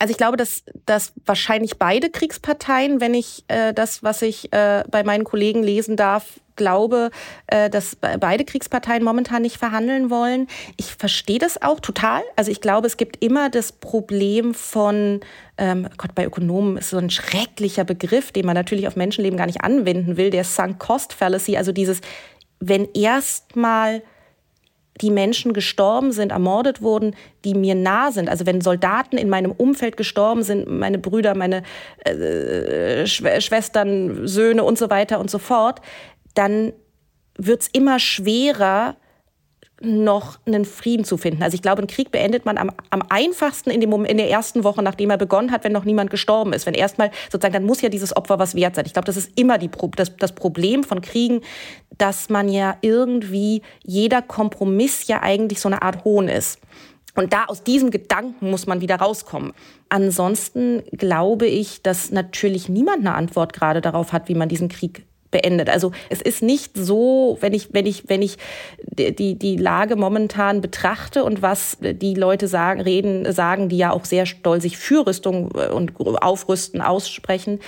Also 0.02 0.10
ich 0.10 0.18
glaube, 0.18 0.36
dass, 0.36 0.64
dass 0.84 1.12
wahrscheinlich 1.26 1.78
beide 1.78 2.10
Kriegsparteien, 2.10 3.00
wenn 3.00 3.14
ich 3.14 3.44
äh, 3.46 3.72
das, 3.72 4.02
was 4.02 4.20
ich 4.22 4.52
äh, 4.52 4.82
bei 4.90 5.04
meinen 5.04 5.22
Kollegen 5.22 5.62
lesen 5.62 5.96
darf, 5.96 6.40
glaube, 6.56 7.10
äh, 7.46 7.70
dass 7.70 7.94
beide 7.94 8.44
Kriegsparteien 8.44 9.04
momentan 9.04 9.42
nicht 9.42 9.58
verhandeln 9.58 10.10
wollen. 10.10 10.48
Ich 10.76 10.86
verstehe 10.86 11.38
das 11.38 11.62
auch 11.62 11.78
total. 11.78 12.20
Also 12.34 12.50
ich 12.50 12.60
glaube, 12.60 12.88
es 12.88 12.96
gibt 12.96 13.22
immer 13.22 13.48
das 13.48 13.70
Problem 13.70 14.54
von, 14.54 15.20
ähm, 15.56 15.88
Gott, 15.98 16.16
bei 16.16 16.26
Ökonomen 16.26 16.78
ist 16.78 16.90
so 16.90 16.98
ein 16.98 17.10
schrecklicher 17.10 17.84
Begriff, 17.84 18.32
den 18.32 18.44
man 18.44 18.56
natürlich 18.56 18.88
auf 18.88 18.96
Menschenleben 18.96 19.36
gar 19.36 19.46
nicht 19.46 19.62
anwenden 19.62 20.16
will, 20.16 20.30
der 20.30 20.42
Sunk 20.42 20.80
Cost 20.80 21.12
Fallacy, 21.12 21.56
also 21.56 21.70
dieses, 21.70 22.00
wenn 22.58 22.88
erstmal 22.92 24.02
die 25.02 25.10
Menschen 25.10 25.52
gestorben 25.52 26.12
sind, 26.12 26.32
ermordet 26.32 26.80
wurden, 26.80 27.14
die 27.44 27.54
mir 27.54 27.74
nah 27.74 28.12
sind. 28.12 28.28
Also 28.28 28.46
wenn 28.46 28.60
Soldaten 28.60 29.18
in 29.18 29.28
meinem 29.28 29.50
Umfeld 29.50 29.96
gestorben 29.96 30.44
sind, 30.44 30.68
meine 30.68 30.98
Brüder, 30.98 31.34
meine 31.34 31.64
äh, 32.04 33.06
Schwestern, 33.06 34.26
Söhne 34.26 34.62
und 34.62 34.78
so 34.78 34.88
weiter 34.88 35.18
und 35.18 35.30
so 35.30 35.38
fort, 35.38 35.80
dann 36.34 36.72
wird 37.36 37.62
es 37.62 37.68
immer 37.68 37.98
schwerer, 37.98 38.96
noch 39.84 40.38
einen 40.46 40.64
Frieden 40.64 41.04
zu 41.04 41.16
finden. 41.16 41.42
Also 41.42 41.54
ich 41.54 41.62
glaube, 41.62 41.78
einen 41.78 41.88
Krieg 41.88 42.10
beendet 42.10 42.44
man 42.44 42.58
am, 42.58 42.70
am 42.90 43.02
einfachsten 43.08 43.70
in, 43.70 43.80
dem 43.80 43.90
Moment, 43.90 44.10
in 44.10 44.16
der 44.16 44.30
ersten 44.30 44.64
Woche, 44.64 44.82
nachdem 44.82 45.10
er 45.10 45.18
begonnen 45.18 45.50
hat, 45.50 45.64
wenn 45.64 45.72
noch 45.72 45.84
niemand 45.84 46.10
gestorben 46.10 46.52
ist. 46.52 46.66
Wenn 46.66 46.74
erstmal 46.74 47.10
sozusagen, 47.30 47.54
dann 47.54 47.64
muss 47.64 47.80
ja 47.80 47.88
dieses 47.88 48.16
Opfer 48.16 48.38
was 48.38 48.54
wert 48.54 48.74
sein. 48.74 48.86
Ich 48.86 48.92
glaube, 48.92 49.06
das 49.06 49.16
ist 49.16 49.38
immer 49.38 49.58
die, 49.58 49.70
das, 49.96 50.16
das 50.16 50.32
Problem 50.32 50.84
von 50.84 51.00
Kriegen, 51.00 51.40
dass 51.98 52.28
man 52.28 52.48
ja 52.48 52.76
irgendwie, 52.80 53.62
jeder 53.84 54.22
Kompromiss 54.22 55.06
ja 55.06 55.22
eigentlich 55.22 55.60
so 55.60 55.68
eine 55.68 55.82
Art 55.82 56.04
Hohn 56.04 56.28
ist. 56.28 56.58
Und 57.14 57.32
da 57.32 57.44
aus 57.44 57.62
diesem 57.62 57.90
Gedanken 57.90 58.50
muss 58.50 58.66
man 58.66 58.80
wieder 58.80 58.96
rauskommen. 58.96 59.52
Ansonsten 59.90 60.82
glaube 60.92 61.46
ich, 61.46 61.82
dass 61.82 62.10
natürlich 62.10 62.68
niemand 62.68 63.00
eine 63.00 63.14
Antwort 63.14 63.52
gerade 63.52 63.82
darauf 63.82 64.12
hat, 64.12 64.28
wie 64.28 64.34
man 64.34 64.48
diesen 64.48 64.68
Krieg 64.68 65.04
beendet. 65.32 65.68
Also 65.68 65.90
es 66.08 66.22
ist 66.22 66.42
nicht 66.42 66.76
so, 66.76 67.36
wenn 67.40 67.52
ich, 67.52 67.74
wenn 67.74 67.86
ich, 67.86 68.08
wenn 68.08 68.22
ich 68.22 68.36
die, 68.78 69.36
die 69.36 69.56
Lage 69.56 69.96
momentan 69.96 70.60
betrachte 70.60 71.24
und 71.24 71.42
was 71.42 71.78
die 71.80 72.14
Leute 72.14 72.46
sagen, 72.46 72.80
reden, 72.80 73.32
sagen, 73.32 73.68
die 73.68 73.78
ja 73.78 73.90
auch 73.90 74.04
sehr 74.04 74.26
stolz 74.26 74.62
sich 74.62 74.78
für 74.78 75.04
Rüstung 75.04 75.50
und 75.50 75.98
Aufrüsten 75.98 76.80
aussprechen, 76.80 77.58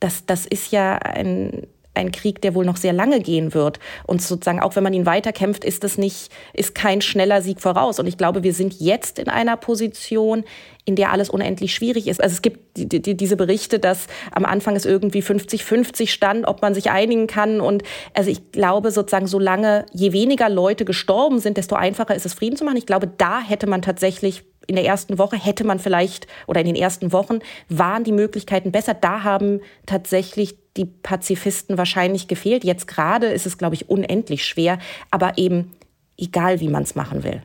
das, 0.00 0.24
das 0.24 0.46
ist 0.46 0.72
ja 0.72 0.94
ein, 0.94 1.66
ein 1.98 2.12
Krieg, 2.12 2.40
der 2.40 2.54
wohl 2.54 2.64
noch 2.64 2.76
sehr 2.76 2.92
lange 2.92 3.20
gehen 3.20 3.54
wird. 3.54 3.78
Und 4.06 4.22
sozusagen, 4.22 4.60
auch 4.60 4.76
wenn 4.76 4.82
man 4.82 4.94
ihn 4.94 5.06
weiterkämpft, 5.06 5.64
ist 5.64 5.84
das 5.84 5.98
nicht, 5.98 6.30
ist 6.54 6.74
kein 6.74 7.00
schneller 7.00 7.42
Sieg 7.42 7.60
voraus. 7.60 7.98
Und 7.98 8.06
ich 8.06 8.16
glaube, 8.16 8.42
wir 8.42 8.54
sind 8.54 8.80
jetzt 8.80 9.18
in 9.18 9.28
einer 9.28 9.56
Position, 9.56 10.44
in 10.84 10.96
der 10.96 11.12
alles 11.12 11.28
unendlich 11.28 11.74
schwierig 11.74 12.08
ist. 12.08 12.22
Also 12.22 12.32
es 12.32 12.40
gibt 12.40 12.78
die, 12.78 13.02
die, 13.02 13.14
diese 13.14 13.36
Berichte, 13.36 13.78
dass 13.78 14.06
am 14.32 14.46
Anfang 14.46 14.74
es 14.74 14.86
irgendwie 14.86 15.20
50-50 15.20 16.08
stand, 16.08 16.46
ob 16.46 16.62
man 16.62 16.72
sich 16.72 16.90
einigen 16.90 17.26
kann. 17.26 17.60
Und 17.60 17.82
also 18.14 18.30
ich 18.30 18.52
glaube 18.52 18.90
sozusagen, 18.90 19.26
solange 19.26 19.84
je 19.92 20.12
weniger 20.12 20.48
Leute 20.48 20.86
gestorben 20.86 21.40
sind, 21.40 21.58
desto 21.58 21.76
einfacher 21.76 22.14
ist 22.14 22.24
es, 22.24 22.32
Frieden 22.32 22.56
zu 22.56 22.64
machen. 22.64 22.78
Ich 22.78 22.86
glaube, 22.86 23.06
da 23.06 23.40
hätte 23.40 23.66
man 23.66 23.82
tatsächlich 23.82 24.44
in 24.68 24.76
der 24.76 24.84
ersten 24.84 25.18
Woche 25.18 25.36
hätte 25.36 25.64
man 25.64 25.78
vielleicht 25.78 26.26
oder 26.46 26.60
in 26.60 26.66
den 26.66 26.76
ersten 26.76 27.12
Wochen 27.12 27.38
waren 27.68 28.04
die 28.04 28.12
Möglichkeiten 28.12 28.70
besser. 28.70 28.94
Da 28.94 29.24
haben 29.24 29.60
tatsächlich 29.86 30.56
die 30.78 30.86
Pazifisten 30.86 31.76
wahrscheinlich 31.76 32.28
gefehlt. 32.28 32.64
Jetzt 32.64 32.86
gerade 32.86 33.26
ist 33.26 33.46
es, 33.46 33.58
glaube 33.58 33.74
ich, 33.74 33.88
unendlich 33.88 34.44
schwer, 34.44 34.78
aber 35.10 35.36
eben 35.36 35.72
egal, 36.16 36.60
wie 36.60 36.68
man 36.68 36.84
es 36.84 36.94
machen 36.94 37.24
will. 37.24 37.42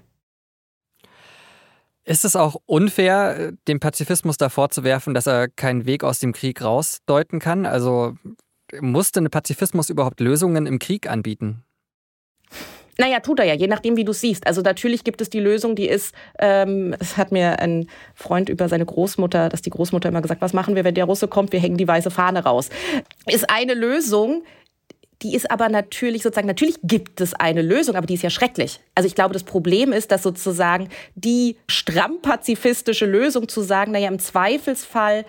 Ist 2.06 2.25
es 2.25 2.36
auch 2.36 2.58
unfair, 2.66 3.54
dem 3.68 3.80
Pazifismus 3.80 4.38
da 4.38 4.50
vorzuwerfen, 4.50 5.13
dass 5.13 5.25
er 5.25 5.48
keinen 5.48 5.86
Weg 5.86 6.04
aus 6.04 6.20
dem 6.20 6.34
Krieg 6.34 6.62
rausdeuten 6.62 7.40
kann? 7.40 7.66
Also 7.66 8.16
musste 8.80 9.22
ein 9.22 9.30
Pazifismus 9.30 9.90
überhaupt 9.90 10.20
Lösungen 10.20 10.66
im 10.66 10.80
Krieg 10.80 11.10
anbieten? 11.10 11.63
Naja, 12.97 13.19
tut 13.19 13.39
er 13.39 13.45
ja, 13.45 13.55
je 13.55 13.67
nachdem, 13.67 13.97
wie 13.97 14.03
du 14.03 14.13
siehst. 14.13 14.45
Also 14.45 14.62
natürlich 14.62 15.03
gibt 15.03 15.21
es 15.21 15.29
die 15.29 15.39
Lösung, 15.39 15.75
die 15.75 15.88
ist, 15.88 16.13
ähm, 16.39 16.95
es 17.00 17.17
hat 17.17 17.31
mir 17.31 17.59
ein 17.59 17.88
Freund 18.13 18.50
über 18.50 18.69
seine 18.69 18.85
Großmutter, 18.85 19.50
dass 19.50 19.62
die 19.62 19.71
Großmutter 19.71 20.09
immer 20.09 20.21
gesagt, 20.21 20.41
was 20.41 20.53
machen 20.53 20.75
wir, 20.75 20.83
wenn 20.83 20.95
der 20.95 21.05
Russe 21.05 21.27
kommt? 21.27 21.51
Wir 21.53 21.59
hängen 21.59 21.77
die 21.77 21.88
weiße 21.88 22.12
Fahne 22.12 22.43
raus. 22.43 22.69
Ist 23.27 23.50
eine 23.50 23.73
Lösung, 23.73 24.43
die 25.23 25.35
ist 25.35 25.50
aber 25.50 25.69
natürlich 25.69 26.21
sozusagen, 26.21 26.47
natürlich 26.47 26.77
gibt 26.83 27.21
es 27.21 27.33
eine 27.33 27.62
Lösung, 27.62 27.95
aber 27.95 28.05
die 28.05 28.15
ist 28.15 28.23
ja 28.23 28.29
schrecklich. 28.29 28.81
Also 28.93 29.07
ich 29.07 29.15
glaube, 29.15 29.33
das 29.33 29.43
Problem 29.43 29.93
ist, 29.93 30.12
dass 30.12 30.21
sozusagen 30.21 30.89
die 31.15 31.55
stramm 31.67 32.21
pazifistische 32.21 33.05
Lösung 33.05 33.47
zu 33.47 33.62
sagen, 33.62 33.93
naja, 33.93 34.09
im 34.09 34.19
Zweifelsfall 34.19 35.25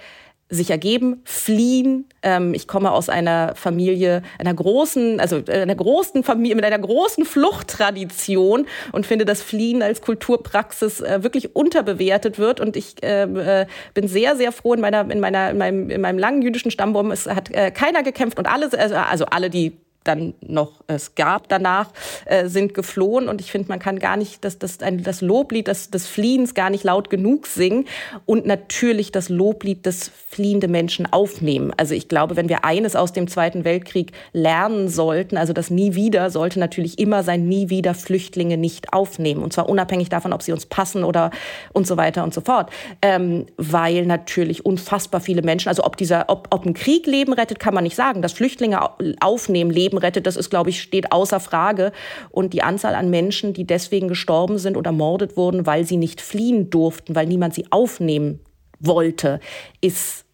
sich 0.55 0.71
ergeben, 0.71 1.21
fliehen. 1.25 2.07
Ähm, 2.23 2.55
ich 2.55 2.67
komme 2.67 2.93
aus 2.93 3.09
einer 3.09 3.55
Familie, 3.55 4.23
einer 4.39 4.55
großen, 4.55 5.21
also 5.21 5.39
äh, 5.47 5.63
einer 5.63 5.75
großen 5.75 6.23
Familie 6.23 6.55
mit 6.57 6.65
einer 6.65 6.79
großen 6.79 7.25
Fluchttradition 7.25 8.67
und 8.93 9.07
finde, 9.07 9.25
dass 9.25 9.43
Fliehen 9.43 9.83
als 9.83 10.01
Kulturpraxis 10.01 11.01
äh, 11.01 11.23
wirklich 11.23 11.55
unterbewertet 11.55 12.39
wird. 12.39 12.61
Und 12.61 12.77
ich 12.77 12.97
ähm, 13.03 13.37
äh, 13.37 13.67
bin 13.95 14.09
sehr, 14.09 14.37
sehr 14.37 14.53
froh 14.53 14.75
in 14.75 14.81
meiner, 14.81 15.11
in 15.11 15.21
meiner, 15.21 15.51
in 15.51 15.59
meinem, 15.59 15.91
in 15.91 16.01
meinem 16.01 16.19
langen 16.19 16.43
jüdischen 16.43 16.71
Stammbaum. 16.71 17.11
Es 17.11 17.27
hat 17.27 17.51
äh, 17.51 17.71
keiner 17.71 18.03
gekämpft 18.03 18.39
und 18.39 18.47
alle, 18.47 18.71
also, 18.79 18.95
also 18.95 19.27
alle, 19.27 19.51
die 19.51 19.73
dann 20.05 20.35
noch 20.41 20.85
es 20.87 21.15
gab 21.15 21.49
danach, 21.49 21.91
äh, 22.27 22.49
sind 22.49 22.75
geflohen. 22.75 23.29
Und 23.29 23.41
ich 23.41 23.51
finde, 23.51 23.69
man 23.69 23.79
kann 23.79 23.99
gar 23.99 24.17
nicht 24.17 24.45
das, 24.45 24.59
das, 24.59 24.81
ein, 24.81 25.03
das 25.03 25.21
Loblied 25.21 25.69
des, 25.69 25.91
des 25.91 26.07
Fliehens 26.07 26.55
gar 26.55 26.71
nicht 26.71 26.85
laut 26.85 27.11
genug 27.11 27.47
singen 27.47 27.87
und 28.27 28.47
natürlich 28.47 29.13
das 29.13 29.29
Loblied 29.29 29.87
des 29.87 30.11
fliehende 30.35 30.69
Menschen 30.69 31.11
aufnehmen. 31.13 31.73
Also 31.77 31.95
ich 31.95 32.09
glaube, 32.09 32.37
wenn 32.37 32.49
wir 32.49 32.65
eines 32.65 32.97
aus 32.97 33.13
dem 33.13 33.29
Zweiten 33.29 33.65
Weltkrieg 33.65 34.13
lernen 34.33 34.89
sollten, 34.89 35.37
also 35.37 35.53
das 35.53 35.71
Nie 35.71 35.95
wieder, 35.95 36.31
sollte 36.31 36.59
natürlich 36.59 36.99
immer 36.99 37.23
sein 37.23 37.49
Nie 37.49 37.71
wieder 37.71 37.95
Flüchtlinge 37.95 38.57
nicht 38.57 38.93
aufnehmen. 38.93 39.43
Und 39.43 39.53
zwar 39.53 39.69
unabhängig 39.69 40.09
davon, 40.09 40.33
ob 40.33 40.43
sie 40.43 40.53
uns 40.53 40.67
passen 40.67 41.05
oder 41.05 41.31
und 41.73 41.87
so 41.87 41.97
weiter 41.97 42.25
und 42.25 42.35
so 42.35 42.41
fort. 42.41 42.71
Ähm, 43.01 43.47
weil 43.57 44.07
natürlich 44.07 44.67
unfassbar 44.67 45.21
viele 45.21 45.43
Menschen, 45.43 45.69
also 45.69 45.85
ob 45.85 45.97
dieser, 45.97 46.25
ob, 46.29 46.49
ob 46.51 46.67
ein 46.67 46.75
Krieg 46.75 47.07
Leben 47.07 47.33
rettet, 47.33 47.61
kann 47.61 47.75
man 47.75 47.85
nicht 47.85 47.97
sagen. 47.97 48.21
Dass 48.21 48.33
Flüchtlinge 48.33 48.81
aufnehmen, 49.21 49.71
Leben 49.71 49.94
Leben 49.95 49.99
rettet, 49.99 50.27
das 50.27 50.37
ist, 50.37 50.51
glaube 50.51 50.71
ich, 50.71 50.83
steht 50.83 51.13
außer 51.13 51.41
Frage. 51.41 51.93
Und 52.31 52.53
die 52.53 52.63
Anzahl 52.63 52.95
an 52.95 53.11
Menschen, 53.11 53.53
die 53.53 53.65
deswegen 53.67 54.09
gestorben 54.09 54.59
sind 54.59 54.77
oder 54.77 54.91
ermordet 54.91 55.37
wurden, 55.37 55.67
weil 55.67 55.85
sie 55.85 55.97
nicht 55.97 56.21
fliehen 56.21 56.71
durften, 56.71 57.15
weil 57.15 57.27
niemand 57.27 57.55
sie 57.55 57.67
aufnehmen 57.71 58.41
wollte, 58.81 59.41
ist 59.81 60.25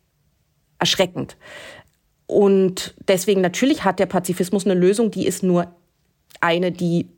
erschreckend. 0.79 1.37
Und 2.27 2.95
deswegen 3.09 3.41
natürlich 3.41 3.85
hat 3.85 3.99
der 3.99 4.07
Pazifismus 4.07 4.65
eine 4.65 4.75
Lösung, 4.75 5.11
die 5.11 5.27
ist 5.27 5.43
nur 5.43 5.75
eine, 6.41 6.73
die 6.73 7.09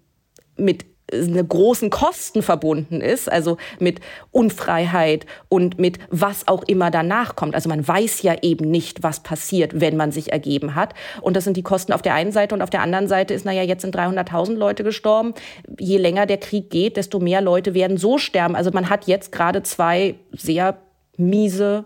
mit 0.57 0.87
eine 1.13 1.45
großen 1.45 1.91
Kosten 1.91 2.43
verbunden 2.43 3.01
ist, 3.01 3.31
also 3.31 3.59
mit 3.79 4.01
Unfreiheit 4.31 5.27
und 5.49 5.79
mit 5.79 5.99
was 6.11 6.49
auch 6.49 6.63
immer 6.65 6.91
danach 6.91 7.37
kommt. 7.37 7.55
Also 7.55 7.69
man 7.69 7.87
weiß 7.87 8.23
ja 8.23 8.37
eben 8.43 8.71
nicht, 8.71 9.03
was 9.03 9.21
passiert, 9.21 9.81
wenn 9.81 9.97
man 9.97 10.13
sich 10.13 10.33
ergeben 10.33 10.75
hat. 10.75 10.95
Und 11.21 11.37
das 11.37 11.45
sind 11.45 11.57
die 11.57 11.63
Kosten 11.63 11.93
auf 11.93 12.03
der 12.03 12.15
einen 12.15 12.33
Seite 12.33 12.55
und 12.55 12.63
auf 12.63 12.71
der 12.71 12.83
anderen 12.83 13.09
Seite 13.09 13.35
ist, 13.35 13.45
naja, 13.45 13.63
jetzt 13.63 13.83
sind 13.83 13.95
300.000 13.97 14.55
Leute 14.55 14.85
gestorben. 14.85 15.35
Je 15.79 15.99
länger 15.99 16.27
der 16.27 16.39
Krieg 16.39 16.71
geht, 16.71 16.97
desto 16.97 17.21
mehr 17.21 17.41
Leute 17.41 17.75
werden 17.75 17.99
so 17.99 18.19
sterben. 18.19 18.57
Also 18.57 18.71
man 18.73 18.89
hat 18.89 19.07
jetzt 19.07 19.33
gerade 19.33 19.63
zwei 19.63 20.15
sehr 20.33 20.79
miese 21.17 21.85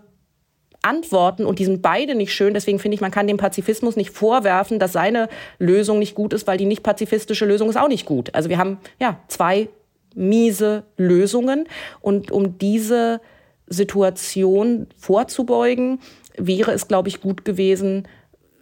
Antworten 0.81 1.45
und 1.45 1.59
die 1.59 1.65
sind 1.65 1.81
beide 1.81 2.15
nicht 2.15 2.33
schön. 2.33 2.53
Deswegen 2.53 2.79
finde 2.79 2.95
ich, 2.95 3.01
man 3.01 3.11
kann 3.11 3.27
dem 3.27 3.37
Pazifismus 3.37 3.95
nicht 3.95 4.11
vorwerfen, 4.11 4.79
dass 4.79 4.93
seine 4.93 5.29
Lösung 5.59 5.99
nicht 5.99 6.15
gut 6.15 6.33
ist, 6.33 6.47
weil 6.47 6.57
die 6.57 6.65
nicht 6.65 6.83
pazifistische 6.83 7.45
Lösung 7.45 7.69
ist 7.69 7.77
auch 7.77 7.87
nicht 7.87 8.05
gut. 8.05 8.33
Also 8.33 8.49
wir 8.49 8.57
haben 8.57 8.77
ja 8.99 9.19
zwei 9.27 9.69
miese 10.15 10.83
Lösungen 10.97 11.67
und 12.01 12.31
um 12.31 12.57
diese 12.57 13.21
Situation 13.67 14.87
vorzubeugen, 14.97 15.99
wäre 16.37 16.71
es, 16.71 16.87
glaube 16.87 17.09
ich, 17.09 17.21
gut 17.21 17.45
gewesen, 17.45 18.07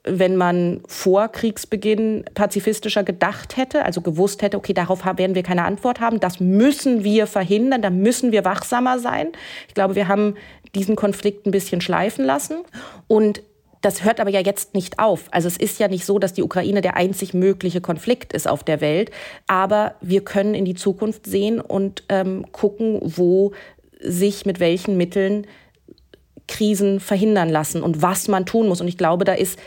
wenn 0.07 0.35
man 0.35 0.81
vor 0.87 1.29
Kriegsbeginn 1.29 2.25
pazifistischer 2.35 3.03
gedacht 3.03 3.57
hätte, 3.57 3.85
also 3.85 4.01
gewusst 4.01 4.43
hätte, 4.43 4.57
okay, 4.57 4.73
darauf 4.73 5.03
werden 5.03 5.35
wir 5.35 5.43
keine 5.43 5.65
Antwort 5.65 5.99
haben, 5.99 6.19
das 6.19 6.39
müssen 6.39 7.03
wir 7.03 7.25
verhindern, 7.25 7.81
da 7.81 7.89
müssen 7.89 8.31
wir 8.31 8.45
wachsamer 8.45 8.99
sein. 8.99 9.29
Ich 9.67 9.73
glaube, 9.73 9.95
wir 9.95 10.07
haben 10.07 10.35
diesen 10.75 10.95
Konflikt 10.95 11.47
ein 11.47 11.51
bisschen 11.51 11.81
schleifen 11.81 12.25
lassen 12.25 12.57
und 13.07 13.41
das 13.85 14.03
hört 14.03 14.19
aber 14.19 14.31
ja 14.31 14.39
jetzt 14.39 14.73
nicht 14.73 14.97
auf. 14.97 15.25
Also 15.29 15.47
es 15.47 15.57
ist 15.57 15.79
ja 15.79 15.87
nicht 15.87 16.05
so, 16.05 16.17
dass 16.17 16.33
die 16.33 16.41
Ukraine 16.41 16.81
der 16.81 16.97
einzig 16.97 17.35
mögliche 17.35 17.81
Konflikt 17.81 18.33
ist 18.33 18.47
auf 18.47 18.63
der 18.63 18.81
Welt. 18.81 19.11
Aber 19.45 19.93
wir 20.01 20.23
können 20.23 20.55
in 20.55 20.65
die 20.65 20.73
Zukunft 20.73 21.27
sehen 21.27 21.61
und 21.61 22.03
ähm, 22.09 22.47
gucken, 22.51 22.99
wo 23.03 23.51
sich 23.99 24.47
mit 24.47 24.59
welchen 24.59 24.97
Mitteln 24.97 25.45
Krisen 26.47 26.99
verhindern 26.99 27.49
lassen 27.49 27.83
und 27.83 28.01
was 28.01 28.27
man 28.27 28.47
tun 28.47 28.67
muss. 28.67 28.81
Und 28.81 28.87
ich 28.87 28.97
glaube, 28.97 29.23
da 29.23 29.33
ist 29.33 29.59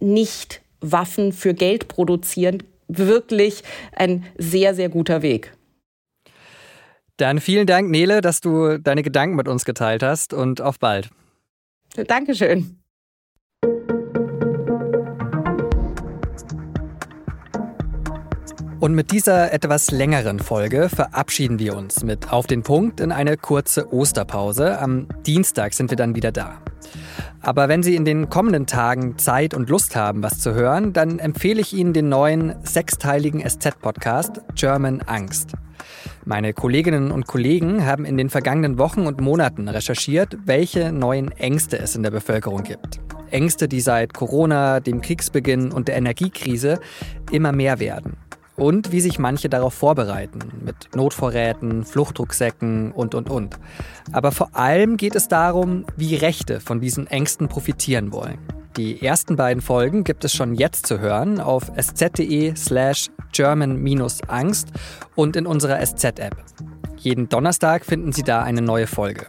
nicht 0.00 0.62
Waffen 0.80 1.32
für 1.32 1.52
Geld 1.52 1.88
produzieren, 1.88 2.62
wirklich 2.88 3.62
ein 3.94 4.24
sehr, 4.38 4.74
sehr 4.74 4.88
guter 4.88 5.20
Weg. 5.20 5.52
Dann 7.18 7.40
vielen 7.40 7.66
Dank, 7.66 7.90
Nele, 7.90 8.20
dass 8.20 8.40
du 8.40 8.78
deine 8.78 9.02
Gedanken 9.02 9.36
mit 9.36 9.48
uns 9.48 9.64
geteilt 9.64 10.02
hast 10.02 10.32
und 10.32 10.60
auf 10.60 10.78
bald. 10.78 11.10
Dankeschön. 12.06 12.78
Und 18.80 18.94
mit 18.94 19.12
dieser 19.12 19.52
etwas 19.52 19.92
längeren 19.92 20.40
Folge 20.40 20.88
verabschieden 20.88 21.60
wir 21.60 21.76
uns 21.76 22.02
mit 22.02 22.32
Auf 22.32 22.48
den 22.48 22.64
Punkt 22.64 22.98
in 22.98 23.12
eine 23.12 23.36
kurze 23.36 23.92
Osterpause. 23.92 24.80
Am 24.80 25.06
Dienstag 25.24 25.74
sind 25.74 25.90
wir 25.90 25.96
dann 25.96 26.16
wieder 26.16 26.32
da. 26.32 26.60
Aber 27.40 27.68
wenn 27.68 27.84
Sie 27.84 27.94
in 27.94 28.04
den 28.04 28.28
kommenden 28.28 28.66
Tagen 28.66 29.18
Zeit 29.18 29.54
und 29.54 29.68
Lust 29.68 29.94
haben, 29.94 30.24
was 30.24 30.40
zu 30.40 30.54
hören, 30.54 30.92
dann 30.92 31.20
empfehle 31.20 31.60
ich 31.60 31.72
Ihnen 31.74 31.92
den 31.92 32.08
neuen 32.08 32.56
sechsteiligen 32.64 33.48
SZ-Podcast 33.48 34.40
German 34.56 35.00
Angst. 35.02 35.52
Meine 36.24 36.52
Kolleginnen 36.52 37.10
und 37.10 37.26
Kollegen 37.26 37.84
haben 37.84 38.04
in 38.04 38.16
den 38.16 38.30
vergangenen 38.30 38.78
Wochen 38.78 39.06
und 39.06 39.20
Monaten 39.20 39.68
recherchiert, 39.68 40.38
welche 40.44 40.92
neuen 40.92 41.32
Ängste 41.32 41.80
es 41.80 41.96
in 41.96 42.04
der 42.04 42.12
Bevölkerung 42.12 42.62
gibt. 42.62 43.00
Ängste, 43.32 43.66
die 43.66 43.80
seit 43.80 44.14
Corona, 44.14 44.78
dem 44.78 45.00
Kriegsbeginn 45.00 45.72
und 45.72 45.88
der 45.88 45.96
Energiekrise 45.96 46.78
immer 47.32 47.50
mehr 47.50 47.80
werden. 47.80 48.16
Und 48.54 48.92
wie 48.92 49.00
sich 49.00 49.18
manche 49.18 49.48
darauf 49.48 49.74
vorbereiten, 49.74 50.38
mit 50.64 50.94
Notvorräten, 50.94 51.84
Fluchtrucksäcken 51.84 52.92
und, 52.92 53.16
und, 53.16 53.28
und. 53.28 53.58
Aber 54.12 54.30
vor 54.30 54.54
allem 54.54 54.98
geht 54.98 55.16
es 55.16 55.26
darum, 55.26 55.86
wie 55.96 56.14
Rechte 56.14 56.60
von 56.60 56.80
diesen 56.80 57.08
Ängsten 57.08 57.48
profitieren 57.48 58.12
wollen. 58.12 58.38
Die 58.76 59.02
ersten 59.04 59.36
beiden 59.36 59.60
Folgen 59.60 60.02
gibt 60.02 60.24
es 60.24 60.32
schon 60.32 60.54
jetzt 60.54 60.86
zu 60.86 60.98
hören 60.98 61.40
auf 61.40 61.70
sz.de 61.76 62.54
slash 62.56 63.10
german-angst 63.32 64.68
und 65.14 65.36
in 65.36 65.46
unserer 65.46 65.84
SZ-App. 65.84 66.36
Jeden 66.96 67.28
Donnerstag 67.28 67.84
finden 67.84 68.12
Sie 68.12 68.22
da 68.22 68.42
eine 68.42 68.62
neue 68.62 68.86
Folge. 68.86 69.26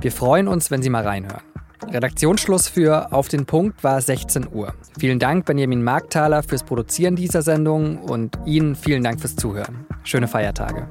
Wir 0.00 0.10
freuen 0.10 0.48
uns, 0.48 0.70
wenn 0.70 0.82
Sie 0.82 0.90
mal 0.90 1.04
reinhören. 1.04 1.42
Redaktionsschluss 1.88 2.68
für 2.68 3.12
Auf 3.12 3.28
den 3.28 3.46
Punkt 3.46 3.84
war 3.84 4.00
16 4.00 4.48
Uhr. 4.52 4.74
Vielen 4.98 5.18
Dank, 5.18 5.44
Benjamin 5.44 5.82
Markthaler, 5.82 6.42
fürs 6.42 6.64
Produzieren 6.64 7.14
dieser 7.14 7.42
Sendung 7.42 7.98
und 7.98 8.38
Ihnen 8.46 8.74
vielen 8.74 9.04
Dank 9.04 9.20
fürs 9.20 9.36
Zuhören. 9.36 9.86
Schöne 10.02 10.26
Feiertage. 10.26 10.88